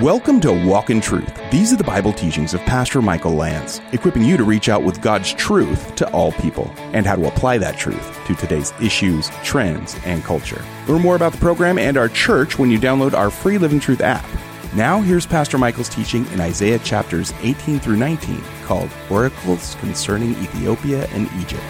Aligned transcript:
Welcome 0.00 0.40
to 0.40 0.52
Walk 0.66 0.88
in 0.88 1.02
Truth. 1.02 1.38
These 1.50 1.70
are 1.70 1.76
the 1.76 1.84
Bible 1.84 2.14
teachings 2.14 2.54
of 2.54 2.60
Pastor 2.62 3.02
Michael 3.02 3.34
Lance, 3.34 3.78
equipping 3.92 4.24
you 4.24 4.38
to 4.38 4.42
reach 4.42 4.70
out 4.70 4.82
with 4.82 5.02
God's 5.02 5.34
truth 5.34 5.94
to 5.96 6.10
all 6.12 6.32
people 6.32 6.72
and 6.94 7.04
how 7.04 7.14
to 7.14 7.28
apply 7.28 7.58
that 7.58 7.76
truth 7.76 8.18
to 8.26 8.34
today's 8.34 8.72
issues, 8.80 9.28
trends, 9.44 9.94
and 10.06 10.24
culture. 10.24 10.64
Learn 10.88 11.02
more 11.02 11.14
about 11.14 11.32
the 11.32 11.38
program 11.38 11.78
and 11.78 11.98
our 11.98 12.08
church 12.08 12.58
when 12.58 12.70
you 12.70 12.78
download 12.78 13.12
our 13.12 13.30
free 13.30 13.58
Living 13.58 13.78
Truth 13.78 14.00
app. 14.00 14.24
Now, 14.74 15.02
here's 15.02 15.26
Pastor 15.26 15.58
Michael's 15.58 15.90
teaching 15.90 16.26
in 16.28 16.40
Isaiah 16.40 16.78
chapters 16.78 17.34
18 17.42 17.78
through 17.78 17.96
19 17.96 18.42
called 18.64 18.88
Oracles 19.10 19.74
Concerning 19.74 20.30
Ethiopia 20.36 21.06
and 21.08 21.28
Egypt. 21.38 21.62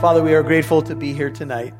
Father, 0.00 0.22
we 0.22 0.32
are 0.32 0.42
grateful 0.42 0.80
to 0.80 0.96
be 0.96 1.12
here 1.12 1.30
tonight. 1.30 1.74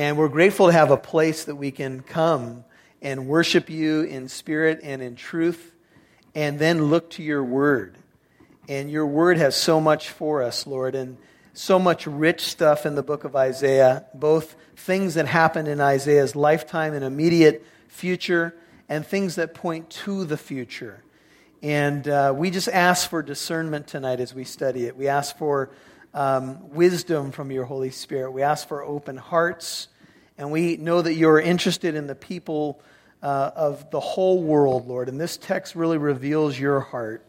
And 0.00 0.16
we're 0.16 0.28
grateful 0.28 0.68
to 0.68 0.72
have 0.72 0.90
a 0.90 0.96
place 0.96 1.44
that 1.44 1.56
we 1.56 1.70
can 1.70 2.00
come 2.00 2.64
and 3.02 3.26
worship 3.26 3.68
you 3.68 4.00
in 4.00 4.28
spirit 4.28 4.80
and 4.82 5.02
in 5.02 5.14
truth, 5.14 5.74
and 6.34 6.58
then 6.58 6.84
look 6.84 7.10
to 7.10 7.22
your 7.22 7.44
word. 7.44 7.98
And 8.66 8.90
your 8.90 9.04
word 9.04 9.36
has 9.36 9.54
so 9.54 9.78
much 9.78 10.08
for 10.08 10.42
us, 10.42 10.66
Lord, 10.66 10.94
and 10.94 11.18
so 11.52 11.78
much 11.78 12.06
rich 12.06 12.40
stuff 12.40 12.86
in 12.86 12.94
the 12.94 13.02
book 13.02 13.24
of 13.24 13.36
Isaiah, 13.36 14.06
both 14.14 14.56
things 14.74 15.12
that 15.16 15.26
happened 15.26 15.68
in 15.68 15.82
Isaiah's 15.82 16.34
lifetime 16.34 16.94
and 16.94 17.04
immediate 17.04 17.62
future, 17.88 18.54
and 18.88 19.06
things 19.06 19.34
that 19.34 19.52
point 19.52 19.90
to 19.90 20.24
the 20.24 20.38
future. 20.38 21.04
And 21.62 22.08
uh, 22.08 22.32
we 22.34 22.50
just 22.50 22.68
ask 22.68 23.10
for 23.10 23.22
discernment 23.22 23.86
tonight 23.86 24.20
as 24.20 24.32
we 24.32 24.44
study 24.44 24.86
it. 24.86 24.96
We 24.96 25.08
ask 25.08 25.36
for 25.36 25.68
um, 26.14 26.70
wisdom 26.70 27.32
from 27.32 27.50
your 27.50 27.66
Holy 27.66 27.90
Spirit. 27.90 28.30
We 28.30 28.40
ask 28.42 28.66
for 28.66 28.82
open 28.82 29.18
hearts 29.18 29.88
and 30.40 30.50
we 30.50 30.78
know 30.78 31.02
that 31.02 31.12
you're 31.12 31.38
interested 31.38 31.94
in 31.94 32.06
the 32.06 32.14
people 32.14 32.80
uh, 33.22 33.50
of 33.54 33.90
the 33.90 34.00
whole 34.00 34.42
world, 34.42 34.88
Lord. 34.88 35.10
And 35.10 35.20
this 35.20 35.36
text 35.36 35.76
really 35.76 35.98
reveals 35.98 36.58
your 36.58 36.80
heart 36.80 37.22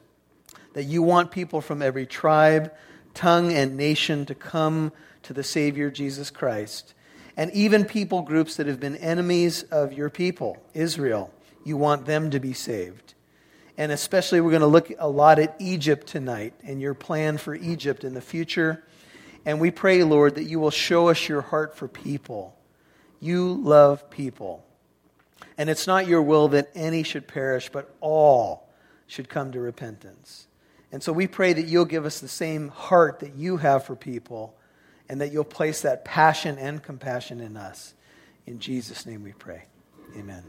that 0.71 0.85
you 0.85 1.03
want 1.03 1.29
people 1.29 1.59
from 1.59 1.81
every 1.81 2.05
tribe, 2.05 2.73
tongue, 3.13 3.51
and 3.51 3.75
nation 3.75 4.25
to 4.27 4.33
come 4.33 4.93
to 5.23 5.33
the 5.33 5.43
Savior 5.43 5.91
Jesus 5.91 6.31
Christ. 6.31 6.93
And 7.35 7.51
even 7.51 7.83
people 7.83 8.21
groups 8.21 8.55
that 8.55 8.67
have 8.67 8.79
been 8.79 8.95
enemies 8.95 9.63
of 9.63 9.91
your 9.91 10.09
people, 10.09 10.63
Israel, 10.73 11.33
you 11.65 11.75
want 11.75 12.05
them 12.05 12.31
to 12.31 12.39
be 12.39 12.53
saved. 12.53 13.13
And 13.77 13.91
especially, 13.91 14.39
we're 14.39 14.51
going 14.51 14.61
to 14.61 14.67
look 14.67 14.89
a 14.97 15.09
lot 15.09 15.37
at 15.37 15.57
Egypt 15.59 16.07
tonight 16.07 16.53
and 16.63 16.79
your 16.79 16.93
plan 16.93 17.37
for 17.37 17.55
Egypt 17.55 18.05
in 18.05 18.13
the 18.13 18.21
future. 18.21 18.85
And 19.45 19.59
we 19.59 19.69
pray, 19.69 20.01
Lord, 20.05 20.35
that 20.35 20.45
you 20.45 20.61
will 20.61 20.71
show 20.71 21.09
us 21.09 21.27
your 21.27 21.41
heart 21.41 21.75
for 21.75 21.89
people 21.89 22.55
you 23.21 23.53
love 23.53 24.09
people. 24.09 24.65
And 25.57 25.69
it's 25.69 25.87
not 25.87 26.07
your 26.07 26.21
will 26.21 26.49
that 26.49 26.69
any 26.75 27.03
should 27.03 27.27
perish, 27.27 27.69
but 27.69 27.95
all 28.01 28.67
should 29.07 29.29
come 29.29 29.51
to 29.51 29.59
repentance. 29.59 30.47
And 30.91 31.01
so 31.01 31.13
we 31.13 31.27
pray 31.27 31.53
that 31.53 31.67
you'll 31.67 31.85
give 31.85 32.05
us 32.05 32.19
the 32.19 32.27
same 32.27 32.67
heart 32.67 33.19
that 33.19 33.35
you 33.35 33.57
have 33.57 33.85
for 33.85 33.95
people 33.95 34.57
and 35.07 35.21
that 35.21 35.31
you'll 35.31 35.43
place 35.43 35.81
that 35.81 36.03
passion 36.03 36.57
and 36.57 36.81
compassion 36.81 37.39
in 37.39 37.55
us. 37.55 37.93
In 38.45 38.59
Jesus' 38.59 39.05
name 39.05 39.23
we 39.23 39.33
pray. 39.33 39.65
Amen. 40.17 40.43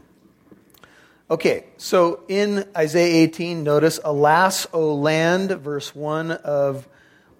Okay, 1.31 1.65
so 1.77 2.23
in 2.27 2.67
Isaiah 2.75 3.23
18, 3.23 3.63
notice, 3.63 3.99
Alas, 4.03 4.67
O 4.73 4.95
land, 4.95 5.51
verse 5.51 5.95
1 5.95 6.31
of 6.31 6.87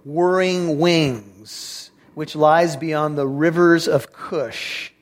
whirring 0.05 0.79
wings, 0.79 1.91
which 2.13 2.35
lies 2.35 2.77
beyond 2.77 3.17
the 3.17 3.27
rivers 3.27 3.87
of 3.87 4.13
Cush. 4.13 4.92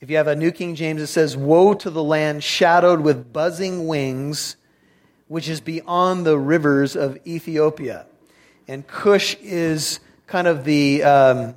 If 0.00 0.08
you 0.08 0.16
have 0.16 0.28
a 0.28 0.34
New 0.36 0.50
King 0.50 0.76
James, 0.76 1.02
it 1.02 1.08
says, 1.08 1.36
Woe 1.36 1.74
to 1.74 1.90
the 1.90 2.02
land 2.02 2.42
shadowed 2.42 3.00
with 3.00 3.34
buzzing 3.34 3.86
wings, 3.86 4.56
which 5.28 5.46
is 5.46 5.60
beyond 5.60 6.24
the 6.24 6.38
rivers 6.38 6.96
of 6.96 7.18
Ethiopia. 7.26 8.06
And 8.66 8.86
Cush 8.86 9.36
is 9.42 10.00
kind 10.26 10.46
of 10.46 10.64
the, 10.64 11.02
um, 11.02 11.54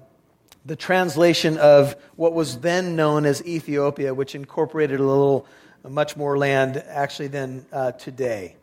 the 0.66 0.76
translation 0.76 1.58
of 1.58 1.96
what 2.18 2.34
was 2.34 2.60
then 2.60 2.98
known 2.98 3.26
as 3.26 3.42
Ethiopia, 3.46 4.14
which 4.14 4.36
incorporated 4.36 5.00
a 5.00 5.06
little, 5.06 5.48
much 5.88 6.18
more 6.18 6.38
land 6.38 6.84
actually 6.90 7.28
than 7.28 7.66
uh, 7.72 7.94
today. 7.94 8.58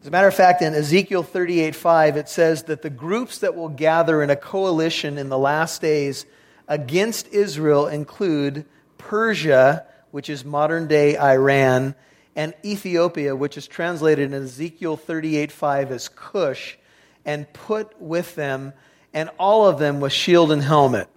As 0.00 0.06
a 0.06 0.10
matter 0.10 0.28
of 0.28 0.34
fact, 0.34 0.62
in 0.62 0.72
Ezekiel 0.72 1.24
38:5, 1.24 2.16
it 2.16 2.30
says 2.30 2.62
that 2.64 2.80
the 2.80 2.88
groups 2.88 3.40
that 3.40 3.54
will 3.54 3.68
gather 3.68 4.22
in 4.22 4.30
a 4.30 4.36
coalition 4.36 5.18
in 5.18 5.28
the 5.28 5.36
last 5.36 5.82
days 5.82 6.24
against 6.66 7.28
Israel 7.34 7.86
include 7.86 8.64
Persia, 9.00 9.86
which 10.10 10.28
is 10.28 10.44
modern 10.44 10.86
day 10.86 11.18
Iran, 11.18 11.94
and 12.36 12.54
Ethiopia, 12.64 13.34
which 13.34 13.56
is 13.56 13.66
translated 13.66 14.32
in 14.32 14.44
Ezekiel 14.44 14.96
38:5 14.96 15.90
as 15.90 16.08
Cush, 16.08 16.76
and 17.24 17.50
put 17.52 18.00
with 18.00 18.34
them, 18.34 18.72
and 19.12 19.30
all 19.38 19.66
of 19.66 19.78
them 19.78 20.00
with 20.00 20.12
shield 20.12 20.52
and 20.52 20.62
helmet. 20.62 21.08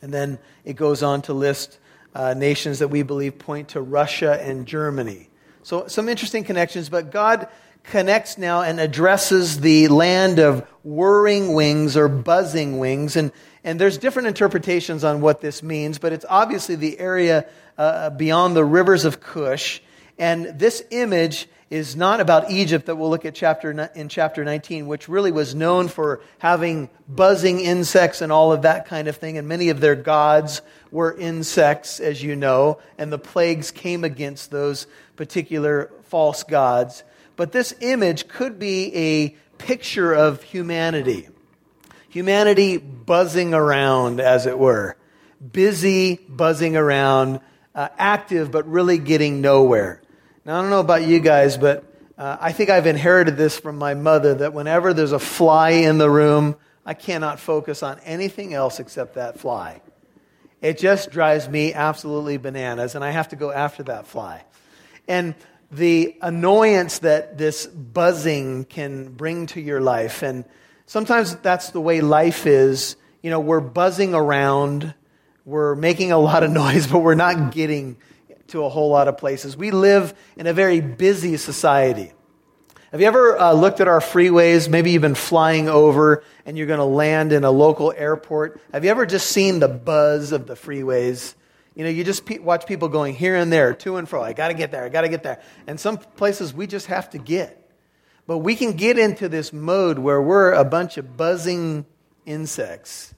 And 0.00 0.14
then 0.14 0.38
it 0.64 0.76
goes 0.76 1.02
on 1.02 1.22
to 1.22 1.32
list 1.32 1.78
uh, 2.14 2.34
nations 2.34 2.78
that 2.78 2.88
we 2.88 3.02
believe 3.02 3.38
point 3.38 3.68
to 3.70 3.80
Russia 3.80 4.40
and 4.40 4.66
Germany. 4.66 5.28
So, 5.62 5.88
some 5.88 6.08
interesting 6.08 6.44
connections, 6.44 6.88
but 6.88 7.10
God 7.10 7.48
connects 7.86 8.36
now 8.36 8.62
and 8.62 8.80
addresses 8.80 9.60
the 9.60 9.88
land 9.88 10.38
of 10.38 10.66
whirring 10.82 11.54
wings 11.54 11.96
or 11.96 12.08
buzzing 12.08 12.78
wings. 12.78 13.16
And, 13.16 13.32
and 13.64 13.80
there's 13.80 13.98
different 13.98 14.28
interpretations 14.28 15.04
on 15.04 15.20
what 15.20 15.40
this 15.40 15.62
means, 15.62 15.98
but 15.98 16.12
it's 16.12 16.26
obviously 16.28 16.76
the 16.76 16.98
area 16.98 17.46
uh, 17.78 18.10
beyond 18.10 18.56
the 18.56 18.64
rivers 18.64 19.04
of 19.04 19.20
Cush. 19.20 19.80
And 20.18 20.58
this 20.58 20.82
image 20.90 21.48
is 21.68 21.96
not 21.96 22.20
about 22.20 22.50
Egypt 22.50 22.86
that 22.86 22.94
we'll 22.94 23.10
look 23.10 23.24
at 23.24 23.34
chapter 23.34 23.70
in 23.94 24.08
chapter 24.08 24.44
19, 24.44 24.86
which 24.86 25.08
really 25.08 25.32
was 25.32 25.54
known 25.54 25.88
for 25.88 26.20
having 26.38 26.88
buzzing 27.08 27.60
insects 27.60 28.20
and 28.20 28.30
all 28.30 28.52
of 28.52 28.62
that 28.62 28.86
kind 28.86 29.08
of 29.08 29.16
thing. 29.16 29.36
And 29.36 29.48
many 29.48 29.68
of 29.70 29.80
their 29.80 29.96
gods 29.96 30.62
were 30.92 31.16
insects, 31.16 31.98
as 31.98 32.22
you 32.22 32.36
know, 32.36 32.78
and 32.98 33.12
the 33.12 33.18
plagues 33.18 33.72
came 33.72 34.04
against 34.04 34.52
those 34.52 34.86
particular 35.16 35.90
false 36.04 36.44
gods. 36.44 37.02
But 37.36 37.52
this 37.52 37.74
image 37.80 38.28
could 38.28 38.58
be 38.58 38.94
a 38.94 39.28
picture 39.58 40.12
of 40.12 40.42
humanity. 40.42 41.28
Humanity 42.08 42.78
buzzing 42.78 43.54
around, 43.54 44.20
as 44.20 44.46
it 44.46 44.58
were. 44.58 44.96
Busy, 45.52 46.16
buzzing 46.28 46.76
around, 46.76 47.40
uh, 47.74 47.88
active, 47.98 48.50
but 48.50 48.66
really 48.66 48.98
getting 48.98 49.42
nowhere. 49.42 50.02
Now, 50.44 50.58
I 50.58 50.62
don't 50.62 50.70
know 50.70 50.80
about 50.80 51.04
you 51.04 51.20
guys, 51.20 51.58
but 51.58 51.84
uh, 52.16 52.38
I 52.40 52.52
think 52.52 52.70
I've 52.70 52.86
inherited 52.86 53.36
this 53.36 53.58
from 53.58 53.76
my 53.76 53.94
mother 53.94 54.34
that 54.36 54.54
whenever 54.54 54.94
there's 54.94 55.12
a 55.12 55.18
fly 55.18 55.70
in 55.70 55.98
the 55.98 56.08
room, 56.08 56.56
I 56.86 56.94
cannot 56.94 57.38
focus 57.38 57.82
on 57.82 57.98
anything 58.00 58.54
else 58.54 58.80
except 58.80 59.16
that 59.16 59.38
fly. 59.38 59.82
It 60.62 60.78
just 60.78 61.10
drives 61.10 61.48
me 61.48 61.74
absolutely 61.74 62.38
bananas, 62.38 62.94
and 62.94 63.04
I 63.04 63.10
have 63.10 63.28
to 63.28 63.36
go 63.36 63.52
after 63.52 63.82
that 63.84 64.06
fly. 64.06 64.44
And 65.06 65.34
the 65.76 66.16
annoyance 66.22 67.00
that 67.00 67.36
this 67.36 67.66
buzzing 67.66 68.64
can 68.64 69.10
bring 69.10 69.46
to 69.48 69.60
your 69.60 69.80
life. 69.80 70.22
And 70.22 70.44
sometimes 70.86 71.36
that's 71.36 71.70
the 71.70 71.80
way 71.80 72.00
life 72.00 72.46
is. 72.46 72.96
You 73.22 73.30
know, 73.30 73.40
we're 73.40 73.60
buzzing 73.60 74.14
around, 74.14 74.94
we're 75.44 75.74
making 75.74 76.12
a 76.12 76.18
lot 76.18 76.42
of 76.42 76.50
noise, 76.64 76.86
but 76.86 77.00
we're 77.00 77.14
not 77.14 77.52
getting 77.52 77.98
to 78.48 78.64
a 78.64 78.68
whole 78.68 78.90
lot 78.90 79.08
of 79.08 79.18
places. 79.18 79.56
We 79.56 79.70
live 79.70 80.14
in 80.36 80.46
a 80.46 80.52
very 80.52 80.80
busy 80.80 81.36
society. 81.36 82.12
Have 82.92 83.00
you 83.00 83.06
ever 83.08 83.38
uh, 83.38 83.52
looked 83.52 83.80
at 83.80 83.88
our 83.88 84.00
freeways? 84.00 84.70
Maybe 84.70 84.92
you've 84.92 85.02
been 85.02 85.14
flying 85.14 85.68
over 85.68 86.22
and 86.46 86.56
you're 86.56 86.68
going 86.68 86.78
to 86.78 86.84
land 86.84 87.32
in 87.32 87.44
a 87.44 87.50
local 87.50 87.92
airport. 87.94 88.60
Have 88.72 88.84
you 88.84 88.90
ever 88.90 89.04
just 89.04 89.26
seen 89.26 89.58
the 89.58 89.68
buzz 89.68 90.32
of 90.32 90.46
the 90.46 90.54
freeways? 90.54 91.34
You 91.76 91.84
know, 91.84 91.90
you 91.90 92.04
just 92.04 92.24
pe- 92.24 92.38
watch 92.38 92.66
people 92.66 92.88
going 92.88 93.14
here 93.14 93.36
and 93.36 93.52
there, 93.52 93.74
to 93.74 93.96
and 93.98 94.08
fro. 94.08 94.22
I 94.22 94.32
got 94.32 94.48
to 94.48 94.54
get 94.54 94.72
there, 94.72 94.84
I 94.84 94.88
got 94.88 95.02
to 95.02 95.08
get 95.08 95.22
there. 95.22 95.40
And 95.66 95.78
some 95.78 95.98
places 95.98 96.52
we 96.52 96.66
just 96.66 96.86
have 96.86 97.10
to 97.10 97.18
get. 97.18 97.62
But 98.26 98.38
we 98.38 98.56
can 98.56 98.72
get 98.72 98.98
into 98.98 99.28
this 99.28 99.52
mode 99.52 99.98
where 99.98 100.20
we're 100.20 100.52
a 100.52 100.64
bunch 100.64 100.96
of 100.96 101.16
buzzing 101.16 101.84
insects. 102.24 103.14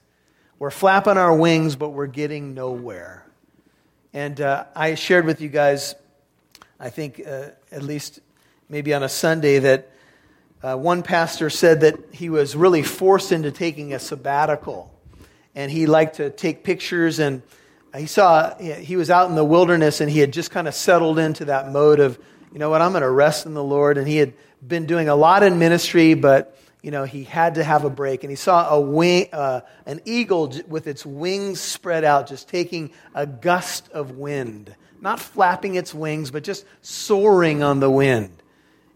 We're 0.59 0.71
flapping 0.71 1.17
our 1.17 1.33
wings, 1.33 1.77
but 1.77 1.89
we're 1.89 2.07
getting 2.07 2.53
nowhere. 2.53 3.25
And 4.13 4.39
uh, 4.41 4.65
I 4.75 4.95
shared 4.95 5.25
with 5.25 5.39
you 5.39 5.47
guys, 5.47 5.95
I 6.79 6.89
think 6.89 7.25
uh, 7.25 7.51
at 7.71 7.81
least 7.81 8.19
maybe 8.67 8.93
on 8.93 9.03
a 9.03 9.09
Sunday, 9.09 9.59
that 9.59 9.89
uh, 10.61 10.75
one 10.75 11.01
pastor 11.01 11.49
said 11.49 11.81
that 11.81 11.95
he 12.11 12.29
was 12.29 12.57
really 12.57 12.83
forced 12.83 13.31
into 13.31 13.51
taking 13.51 13.93
a 13.93 13.99
sabbatical. 13.99 14.93
And 15.55 15.71
he 15.71 15.85
liked 15.85 16.17
to 16.17 16.29
take 16.29 16.63
pictures 16.65 17.19
and 17.19 17.41
he 17.97 18.05
saw 18.05 18.55
he 18.57 18.95
was 18.95 19.09
out 19.09 19.29
in 19.29 19.35
the 19.35 19.43
wilderness 19.43 20.01
and 20.01 20.11
he 20.11 20.19
had 20.19 20.31
just 20.31 20.51
kind 20.51 20.67
of 20.67 20.75
settled 20.75 21.17
into 21.19 21.45
that 21.45 21.71
mode 21.71 21.99
of 21.99 22.19
you 22.51 22.59
know 22.59 22.69
what 22.69 22.81
i'm 22.81 22.91
going 22.91 23.01
to 23.01 23.09
rest 23.09 23.45
in 23.45 23.53
the 23.53 23.63
lord 23.63 23.97
and 23.97 24.07
he 24.07 24.17
had 24.17 24.33
been 24.65 24.85
doing 24.85 25.09
a 25.09 25.15
lot 25.15 25.41
in 25.41 25.57
ministry 25.57 26.13
but 26.13 26.55
you 26.81 26.91
know, 26.91 27.03
he 27.03 27.23
had 27.23 27.55
to 27.55 27.63
have 27.63 27.83
a 27.83 27.89
break. 27.89 28.23
And 28.23 28.31
he 28.31 28.35
saw 28.35 28.69
a 28.69 28.79
wing, 28.79 29.27
uh, 29.33 29.61
an 29.85 30.01
eagle 30.05 30.53
with 30.67 30.87
its 30.87 31.05
wings 31.05 31.59
spread 31.59 32.03
out, 32.03 32.27
just 32.27 32.47
taking 32.47 32.91
a 33.13 33.27
gust 33.27 33.89
of 33.91 34.11
wind. 34.11 34.75
Not 35.01 35.19
flapping 35.19 35.75
its 35.75 35.93
wings, 35.93 36.31
but 36.31 36.43
just 36.43 36.65
soaring 36.81 37.63
on 37.63 37.79
the 37.79 37.89
wind. 37.89 38.31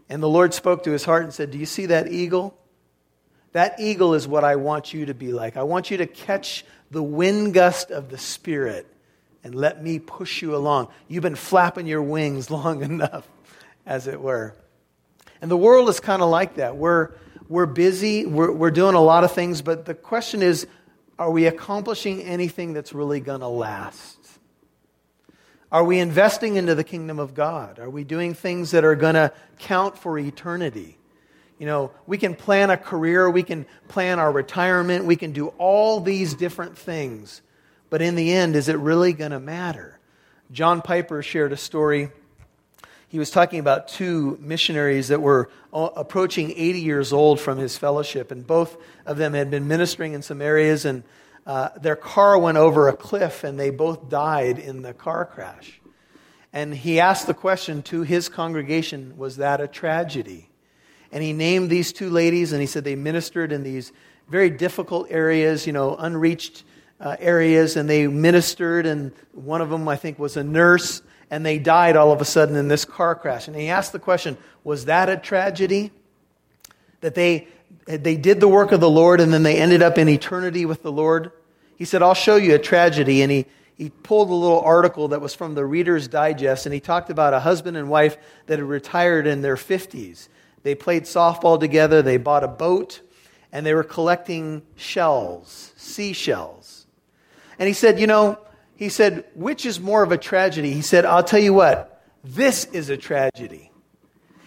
And 0.08 0.22
the 0.22 0.28
Lord 0.28 0.54
spoke 0.54 0.84
to 0.84 0.90
his 0.90 1.04
heart 1.04 1.24
and 1.24 1.32
said, 1.32 1.50
Do 1.50 1.58
you 1.58 1.66
see 1.66 1.86
that 1.86 2.10
eagle? 2.10 2.56
That 3.54 3.78
eagle 3.78 4.14
is 4.14 4.26
what 4.26 4.42
I 4.42 4.56
want 4.56 4.92
you 4.92 5.06
to 5.06 5.14
be 5.14 5.32
like. 5.32 5.56
I 5.56 5.62
want 5.62 5.88
you 5.88 5.98
to 5.98 6.06
catch 6.06 6.64
the 6.90 7.02
wind 7.02 7.54
gust 7.54 7.92
of 7.92 8.10
the 8.10 8.18
Spirit 8.18 8.84
and 9.44 9.54
let 9.54 9.80
me 9.80 10.00
push 10.00 10.42
you 10.42 10.56
along. 10.56 10.88
You've 11.06 11.22
been 11.22 11.36
flapping 11.36 11.86
your 11.86 12.02
wings 12.02 12.50
long 12.50 12.82
enough, 12.82 13.28
as 13.86 14.08
it 14.08 14.20
were. 14.20 14.56
And 15.40 15.48
the 15.48 15.56
world 15.56 15.88
is 15.88 16.00
kind 16.00 16.20
of 16.20 16.30
like 16.30 16.56
that. 16.56 16.76
We're, 16.76 17.12
we're 17.48 17.66
busy, 17.66 18.26
we're, 18.26 18.50
we're 18.50 18.72
doing 18.72 18.96
a 18.96 19.00
lot 19.00 19.22
of 19.22 19.30
things, 19.30 19.62
but 19.62 19.84
the 19.84 19.94
question 19.94 20.42
is 20.42 20.66
are 21.16 21.30
we 21.30 21.46
accomplishing 21.46 22.22
anything 22.22 22.72
that's 22.72 22.92
really 22.92 23.20
going 23.20 23.40
to 23.40 23.46
last? 23.46 24.18
Are 25.70 25.84
we 25.84 26.00
investing 26.00 26.56
into 26.56 26.74
the 26.74 26.82
kingdom 26.82 27.20
of 27.20 27.34
God? 27.34 27.78
Are 27.78 27.90
we 27.90 28.02
doing 28.02 28.34
things 28.34 28.72
that 28.72 28.84
are 28.84 28.96
going 28.96 29.14
to 29.14 29.32
count 29.60 29.96
for 29.96 30.18
eternity? 30.18 30.98
You 31.64 31.70
know, 31.70 31.92
we 32.06 32.18
can 32.18 32.34
plan 32.34 32.68
a 32.68 32.76
career, 32.76 33.30
we 33.30 33.42
can 33.42 33.64
plan 33.88 34.18
our 34.18 34.30
retirement, 34.30 35.06
we 35.06 35.16
can 35.16 35.32
do 35.32 35.48
all 35.56 35.98
these 35.98 36.34
different 36.34 36.76
things. 36.76 37.40
But 37.88 38.02
in 38.02 38.16
the 38.16 38.34
end, 38.34 38.54
is 38.54 38.68
it 38.68 38.76
really 38.76 39.14
going 39.14 39.30
to 39.30 39.40
matter? 39.40 39.98
John 40.52 40.82
Piper 40.82 41.22
shared 41.22 41.54
a 41.54 41.56
story 41.56 42.10
he 43.08 43.18
was 43.18 43.30
talking 43.30 43.60
about 43.60 43.88
two 43.88 44.36
missionaries 44.42 45.08
that 45.08 45.22
were 45.22 45.48
approaching 45.72 46.50
80 46.50 46.80
years 46.80 47.14
old 47.14 47.40
from 47.40 47.56
his 47.56 47.78
fellowship, 47.78 48.30
and 48.30 48.46
both 48.46 48.76
of 49.06 49.16
them 49.16 49.32
had 49.32 49.50
been 49.50 49.66
ministering 49.66 50.12
in 50.12 50.20
some 50.20 50.42
areas, 50.42 50.84
and 50.84 51.02
uh, 51.46 51.70
their 51.80 51.96
car 51.96 52.36
went 52.36 52.58
over 52.58 52.88
a 52.88 52.92
cliff, 52.94 53.42
and 53.42 53.58
they 53.58 53.70
both 53.70 54.10
died 54.10 54.58
in 54.58 54.82
the 54.82 54.92
car 54.92 55.24
crash. 55.24 55.80
And 56.52 56.74
he 56.74 57.00
asked 57.00 57.26
the 57.26 57.32
question 57.32 57.80
to 57.84 58.02
his 58.02 58.28
congregation 58.28 59.16
Was 59.16 59.38
that 59.38 59.62
a 59.62 59.66
tragedy? 59.66 60.50
And 61.14 61.22
he 61.22 61.32
named 61.32 61.70
these 61.70 61.94
two 61.94 62.10
ladies, 62.10 62.52
and 62.52 62.60
he 62.60 62.66
said 62.66 62.84
they 62.84 62.96
ministered 62.96 63.52
in 63.52 63.62
these 63.62 63.90
very 64.28 64.50
difficult 64.50 65.06
areas, 65.08 65.66
you 65.66 65.72
know, 65.72 65.96
unreached 65.96 66.64
uh, 67.00 67.16
areas, 67.18 67.76
and 67.76 67.88
they 67.88 68.06
ministered, 68.06 68.84
and 68.84 69.12
one 69.32 69.62
of 69.62 69.70
them, 69.70 69.88
I 69.88 69.96
think, 69.96 70.18
was 70.18 70.36
a 70.36 70.44
nurse 70.44 71.00
and 71.30 71.44
they 71.44 71.58
died 71.58 71.96
all 71.96 72.12
of 72.12 72.20
a 72.20 72.24
sudden 72.24 72.56
in 72.56 72.68
this 72.68 72.84
car 72.84 73.14
crash. 73.14 73.48
And 73.48 73.56
he 73.56 73.68
asked 73.68 73.92
the 73.92 73.98
question 73.98 74.36
was 74.62 74.84
that 74.84 75.08
a 75.08 75.16
tragedy? 75.16 75.90
That 77.00 77.14
they, 77.14 77.48
they 77.86 78.16
did 78.16 78.40
the 78.40 78.48
work 78.48 78.70
of 78.70 78.80
the 78.80 78.88
Lord 78.88 79.20
and 79.20 79.32
then 79.32 79.42
they 79.42 79.56
ended 79.56 79.82
up 79.82 79.98
in 79.98 80.08
eternity 80.08 80.64
with 80.64 80.82
the 80.82 80.92
Lord? 80.92 81.32
He 81.76 81.84
said, 81.84 82.02
I'll 82.02 82.14
show 82.14 82.36
you 82.36 82.54
a 82.54 82.58
tragedy. 82.58 83.20
And 83.22 83.32
he, 83.32 83.46
he 83.74 83.90
pulled 83.90 84.30
a 84.30 84.34
little 84.34 84.60
article 84.60 85.08
that 85.08 85.20
was 85.20 85.34
from 85.34 85.54
the 85.54 85.64
Reader's 85.64 86.06
Digest, 86.06 86.66
and 86.66 86.72
he 86.72 86.78
talked 86.78 87.10
about 87.10 87.34
a 87.34 87.40
husband 87.40 87.76
and 87.76 87.88
wife 87.88 88.16
that 88.46 88.60
had 88.60 88.68
retired 88.68 89.26
in 89.26 89.42
their 89.42 89.56
50s. 89.56 90.28
They 90.64 90.74
played 90.74 91.04
softball 91.04 91.60
together, 91.60 92.02
they 92.02 92.16
bought 92.16 92.42
a 92.42 92.48
boat, 92.48 93.00
and 93.52 93.64
they 93.64 93.74
were 93.74 93.84
collecting 93.84 94.62
shells, 94.74 95.72
seashells. 95.76 96.86
And 97.58 97.68
he 97.68 97.74
said, 97.74 98.00
You 98.00 98.08
know, 98.08 98.38
he 98.74 98.88
said, 98.88 99.24
Which 99.34 99.64
is 99.64 99.78
more 99.78 100.02
of 100.02 100.10
a 100.10 100.18
tragedy? 100.18 100.72
He 100.72 100.82
said, 100.82 101.04
I'll 101.04 101.22
tell 101.22 101.38
you 101.38 101.54
what, 101.54 102.02
this 102.24 102.64
is 102.64 102.90
a 102.90 102.96
tragedy. 102.96 103.70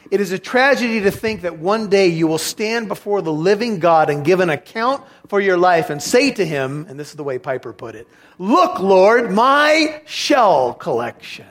It 0.10 0.22
is 0.22 0.32
a 0.32 0.40
tragedy 0.40 1.02
to 1.02 1.12
think 1.12 1.42
that 1.42 1.60
one 1.60 1.90
day 1.90 2.08
you 2.08 2.28
will 2.28 2.38
stand 2.38 2.88
before 2.88 3.22
the 3.22 3.34
living 3.34 3.80
God 3.80 4.10
and 4.10 4.24
give 4.24 4.40
an 4.40 4.50
account 4.50 5.04
for 5.28 5.40
your 5.40 5.58
life 5.58 5.90
and 5.90 6.02
say 6.02 6.32
to 6.32 6.46
him, 6.46 6.86
and 6.88 7.00
this 7.00 7.10
is 7.10 7.16
the 7.16 7.24
way 7.24 7.40
Piper 7.40 7.74
put 7.74 7.96
it 7.96 8.08
Look, 8.40 8.80
Lord, 8.80 9.32
my 9.32 10.02
shell 10.06 10.74
collection. 10.74 11.46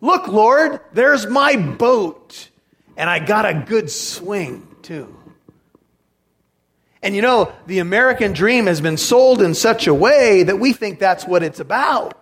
Look, 0.00 0.28
Lord, 0.28 0.80
there's 0.92 1.26
my 1.26 1.56
boat, 1.56 2.50
and 2.96 3.10
I 3.10 3.18
got 3.18 3.44
a 3.44 3.54
good 3.54 3.90
swing, 3.90 4.66
too. 4.82 5.14
And 7.02 7.14
you 7.14 7.22
know, 7.22 7.52
the 7.66 7.78
American 7.78 8.32
dream 8.32 8.66
has 8.66 8.80
been 8.80 8.96
sold 8.96 9.40
in 9.40 9.54
such 9.54 9.86
a 9.86 9.94
way 9.94 10.42
that 10.42 10.58
we 10.58 10.72
think 10.72 10.98
that's 10.98 11.26
what 11.26 11.42
it's 11.42 11.60
about. 11.60 12.20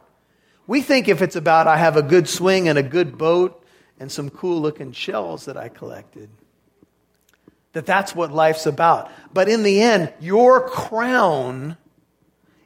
We 0.67 0.83
think 0.83 1.09
if 1.09 1.23
it's 1.23 1.37
about 1.37 1.67
I 1.67 1.77
have 1.77 1.97
a 1.97 2.03
good 2.03 2.29
swing 2.29 2.69
and 2.69 2.79
a 2.79 2.83
good 2.83 3.17
boat 3.17 3.65
and 3.99 4.11
some 4.11 4.31
cool 4.31 4.61
looking 4.61 4.93
shells 4.93 5.45
that 5.45 5.57
I 5.57 5.69
collected, 5.69 6.29
that 7.73 7.87
that's 7.87 8.15
what 8.15 8.33
life's 8.33 8.67
about. 8.67 9.11
But 9.33 9.49
in 9.49 9.63
the 9.63 9.81
end, 9.81 10.13
your 10.21 10.69
crown 10.69 11.77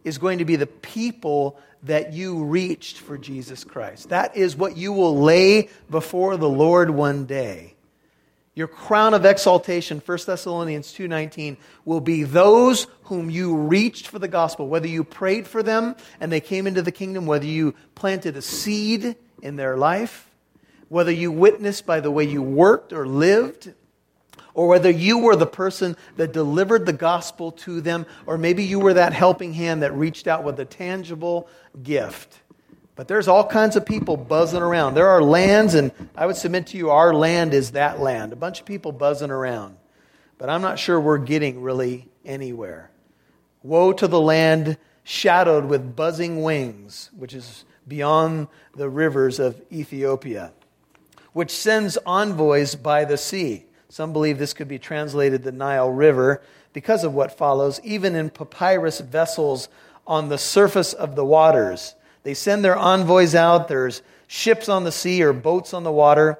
is 0.05 0.19
going 0.19 0.39
to 0.39 0.45
be 0.45 0.57
the 0.57 0.67
people 0.67 1.59
that 1.85 2.13
you 2.13 2.45
reached 2.45 2.99
for 2.99 3.17
Jesus 3.17 3.65
Christ. 3.65 4.09
That 4.09 4.37
is 4.37 4.57
what 4.57 4.77
you 4.77 4.93
will 4.93 5.21
lay 5.21 5.69
before 5.91 6.37
the 6.37 6.49
Lord 6.49 6.91
one 6.91 7.27
day. 7.27 7.75
Your 8.59 8.67
crown 8.67 9.15
of 9.15 9.25
exaltation, 9.25 10.03
1 10.05 10.27
Thessalonians 10.27 10.93
2:19, 10.93 11.59
will 11.85 12.01
be 12.01 12.25
those 12.25 12.89
whom 13.05 13.31
you 13.31 13.55
reached 13.55 14.09
for 14.09 14.19
the 14.19 14.27
gospel, 14.27 14.67
whether 14.67 14.89
you 14.89 15.05
prayed 15.05 15.47
for 15.47 15.63
them 15.63 15.95
and 16.19 16.33
they 16.33 16.41
came 16.41 16.67
into 16.67 16.83
the 16.83 16.91
kingdom, 16.91 17.25
whether 17.25 17.47
you 17.47 17.77
planted 17.95 18.37
a 18.37 18.43
seed 18.43 19.15
in 19.41 19.55
their 19.55 19.77
life, 19.77 20.29
whether 20.89 21.13
you 21.13 21.31
witnessed 21.31 21.87
by 21.87 22.01
the 22.01 22.11
way 22.11 22.25
you 22.25 22.43
worked 22.43 22.93
or 22.93 23.07
lived, 23.07 23.75
or 24.55 24.67
whether 24.67 24.91
you 24.91 25.19
were 25.19 25.37
the 25.37 25.47
person 25.47 25.97
that 26.17 26.33
delivered 26.33 26.85
the 26.85 26.93
gospel 26.93 27.53
to 27.53 27.81
them, 27.81 28.07
or 28.27 28.37
maybe 28.37 28.65
you 28.65 28.81
were 28.81 28.95
that 28.95 29.13
helping 29.13 29.53
hand 29.53 29.85
that 29.85 29.95
reached 29.95 30.27
out 30.27 30.43
with 30.43 30.59
a 30.59 30.65
tangible 30.65 31.49
gift. 31.81 32.41
But 32.99 33.07
there's 33.07 33.29
all 33.29 33.47
kinds 33.47 33.77
of 33.77 33.87
people 33.87 34.17
buzzing 34.17 34.61
around. 34.61 34.95
There 34.95 35.07
are 35.07 35.23
lands, 35.23 35.75
and 35.75 35.93
I 36.17 36.27
would 36.27 36.35
submit 36.35 36.67
to 36.69 36.77
you, 36.77 36.91
our 36.91 37.15
land 37.15 37.55
is 37.55 37.71
that 37.71 38.01
land. 38.01 38.33
A 38.33 38.37
bunch 38.37 38.59
of 38.59 38.67
people 38.67 38.91
buzzing 38.91 39.31
around. 39.31 39.77
But 40.37 40.51
I'm 40.51 40.63
not 40.63 40.81
sure 40.81 41.01
we're 41.01 41.19
getting 41.19 41.63
really 41.63 42.09
anywhere. 42.25 42.91
Woe 43.63 43.93
to 43.93 44.09
the 44.09 44.21
land 44.21 44.79
shadowed 45.05 45.67
with 45.67 45.95
buzzing 45.95 46.43
wings, 46.43 47.11
which 47.17 47.35
is 47.35 47.65
beyond 47.87 48.49
the 48.75 48.89
rivers 48.89 49.39
of 49.39 49.63
Ethiopia, 49.71 50.53
which 51.33 51.53
sends 51.53 51.99
envoys 51.99 52.75
by 52.75 53.05
the 53.05 53.17
sea. 53.17 53.67
Some 53.89 54.13
believe 54.13 54.39
this 54.39 54.53
could 54.53 54.67
be 54.67 54.81
translated 54.81 55.45
the 55.45 55.53
Nile 55.53 55.89
River 55.89 56.43
because 56.73 57.05
of 57.05 57.15
what 57.15 57.39
follows, 57.39 57.81
even 57.85 58.17
in 58.17 58.29
papyrus 58.29 58.99
vessels 58.99 59.69
on 60.05 60.31
the 60.31 60.39
surface 60.39 60.93
of 60.93 61.15
the 61.15 61.25
waters. 61.25 61.95
They 62.23 62.35
send 62.35 62.65
their 62.65 62.77
envoys 62.77 63.35
out. 63.35 63.69
There's 63.69 64.03
ships 64.27 64.69
on 64.69 64.85
the 64.85 64.93
sea 64.93 65.23
or 65.23 65.33
boats 65.33 65.75
on 65.75 65.85
the 65.85 65.93
water. 65.93 66.39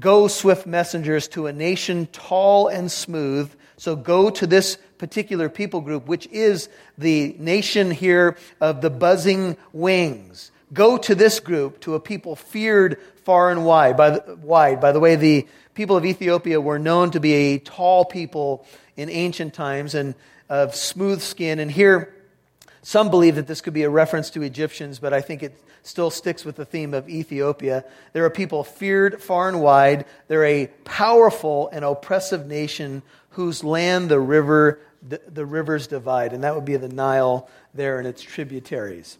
Go, 0.00 0.28
swift 0.28 0.66
messengers, 0.66 1.28
to 1.28 1.46
a 1.46 1.52
nation 1.52 2.06
tall 2.12 2.68
and 2.68 2.90
smooth. 2.90 3.50
So 3.76 3.96
go 3.96 4.30
to 4.30 4.46
this 4.46 4.78
particular 4.98 5.48
people 5.48 5.80
group, 5.80 6.06
which 6.06 6.26
is 6.28 6.68
the 6.96 7.34
nation 7.38 7.90
here 7.90 8.36
of 8.60 8.80
the 8.80 8.90
buzzing 8.90 9.56
wings. 9.72 10.50
Go 10.72 10.98
to 10.98 11.14
this 11.14 11.40
group, 11.40 11.80
to 11.80 11.94
a 11.94 12.00
people 12.00 12.36
feared 12.36 13.00
far 13.24 13.50
and 13.50 13.64
wide. 13.64 13.96
By 13.96 14.10
the, 14.10 14.36
wide. 14.36 14.80
By 14.80 14.92
the 14.92 15.00
way, 15.00 15.16
the 15.16 15.46
people 15.74 15.96
of 15.96 16.04
Ethiopia 16.04 16.60
were 16.60 16.78
known 16.78 17.10
to 17.12 17.20
be 17.20 17.32
a 17.32 17.58
tall 17.58 18.04
people 18.04 18.66
in 18.96 19.08
ancient 19.08 19.54
times 19.54 19.94
and 19.94 20.14
of 20.48 20.74
smooth 20.74 21.20
skin. 21.22 21.58
And 21.58 21.70
here, 21.70 22.14
some 22.82 23.10
believe 23.10 23.34
that 23.36 23.46
this 23.46 23.60
could 23.60 23.74
be 23.74 23.82
a 23.82 23.90
reference 23.90 24.30
to 24.30 24.42
Egyptians, 24.42 24.98
but 24.98 25.12
I 25.12 25.20
think 25.20 25.42
it 25.42 25.60
still 25.82 26.10
sticks 26.10 26.44
with 26.44 26.56
the 26.56 26.64
theme 26.64 26.94
of 26.94 27.08
Ethiopia. 27.08 27.84
They're 28.12 28.26
a 28.26 28.30
people 28.30 28.64
feared 28.64 29.22
far 29.22 29.48
and 29.48 29.60
wide. 29.60 30.04
They're 30.28 30.44
a 30.44 30.68
powerful 30.84 31.68
and 31.72 31.84
oppressive 31.84 32.46
nation 32.46 33.02
whose 33.30 33.64
land 33.64 34.08
the 34.08 34.20
river 34.20 34.80
the, 35.06 35.20
the 35.28 35.46
rivers 35.46 35.86
divide, 35.86 36.32
and 36.32 36.44
that 36.44 36.54
would 36.54 36.64
be 36.64 36.76
the 36.76 36.88
Nile 36.88 37.48
there 37.74 37.98
and 37.98 38.06
its 38.06 38.22
tributaries. 38.22 39.18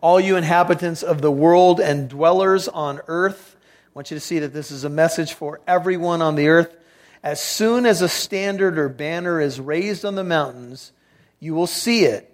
All 0.00 0.20
you 0.20 0.36
inhabitants 0.36 1.02
of 1.02 1.20
the 1.20 1.30
world 1.30 1.80
and 1.80 2.08
dwellers 2.08 2.68
on 2.68 3.00
earth, 3.06 3.56
I 3.86 3.90
want 3.94 4.10
you 4.10 4.16
to 4.16 4.20
see 4.20 4.40
that 4.40 4.52
this 4.52 4.70
is 4.70 4.84
a 4.84 4.88
message 4.88 5.34
for 5.34 5.60
everyone 5.66 6.22
on 6.22 6.34
the 6.34 6.48
earth. 6.48 6.76
As 7.22 7.40
soon 7.40 7.84
as 7.84 8.00
a 8.00 8.08
standard 8.08 8.78
or 8.78 8.88
banner 8.88 9.40
is 9.40 9.60
raised 9.60 10.04
on 10.04 10.14
the 10.14 10.24
mountains, 10.24 10.92
you 11.40 11.54
will 11.54 11.66
see 11.66 12.04
it 12.04 12.32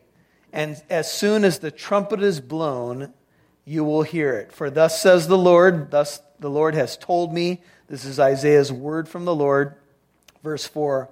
and 0.54 0.80
as 0.88 1.12
soon 1.12 1.44
as 1.44 1.58
the 1.58 1.73
trumpet 1.73 2.23
is 2.23 2.40
blown, 2.40 3.12
you 3.64 3.82
will 3.82 4.04
hear 4.04 4.34
it. 4.34 4.52
For 4.52 4.70
thus 4.70 5.02
says 5.02 5.26
the 5.26 5.37
Lord, 5.37 5.90
thus 5.90 6.23
the 6.38 6.49
Lord 6.49 6.76
has 6.76 6.96
told 6.96 7.34
me, 7.34 7.61
this 7.88 8.04
is 8.04 8.20
Isaiah's 8.20 8.73
word 8.73 9.08
from 9.08 9.25
the 9.25 9.34
Lord. 9.34 9.75
Verse 10.44 10.64
4 10.64 11.11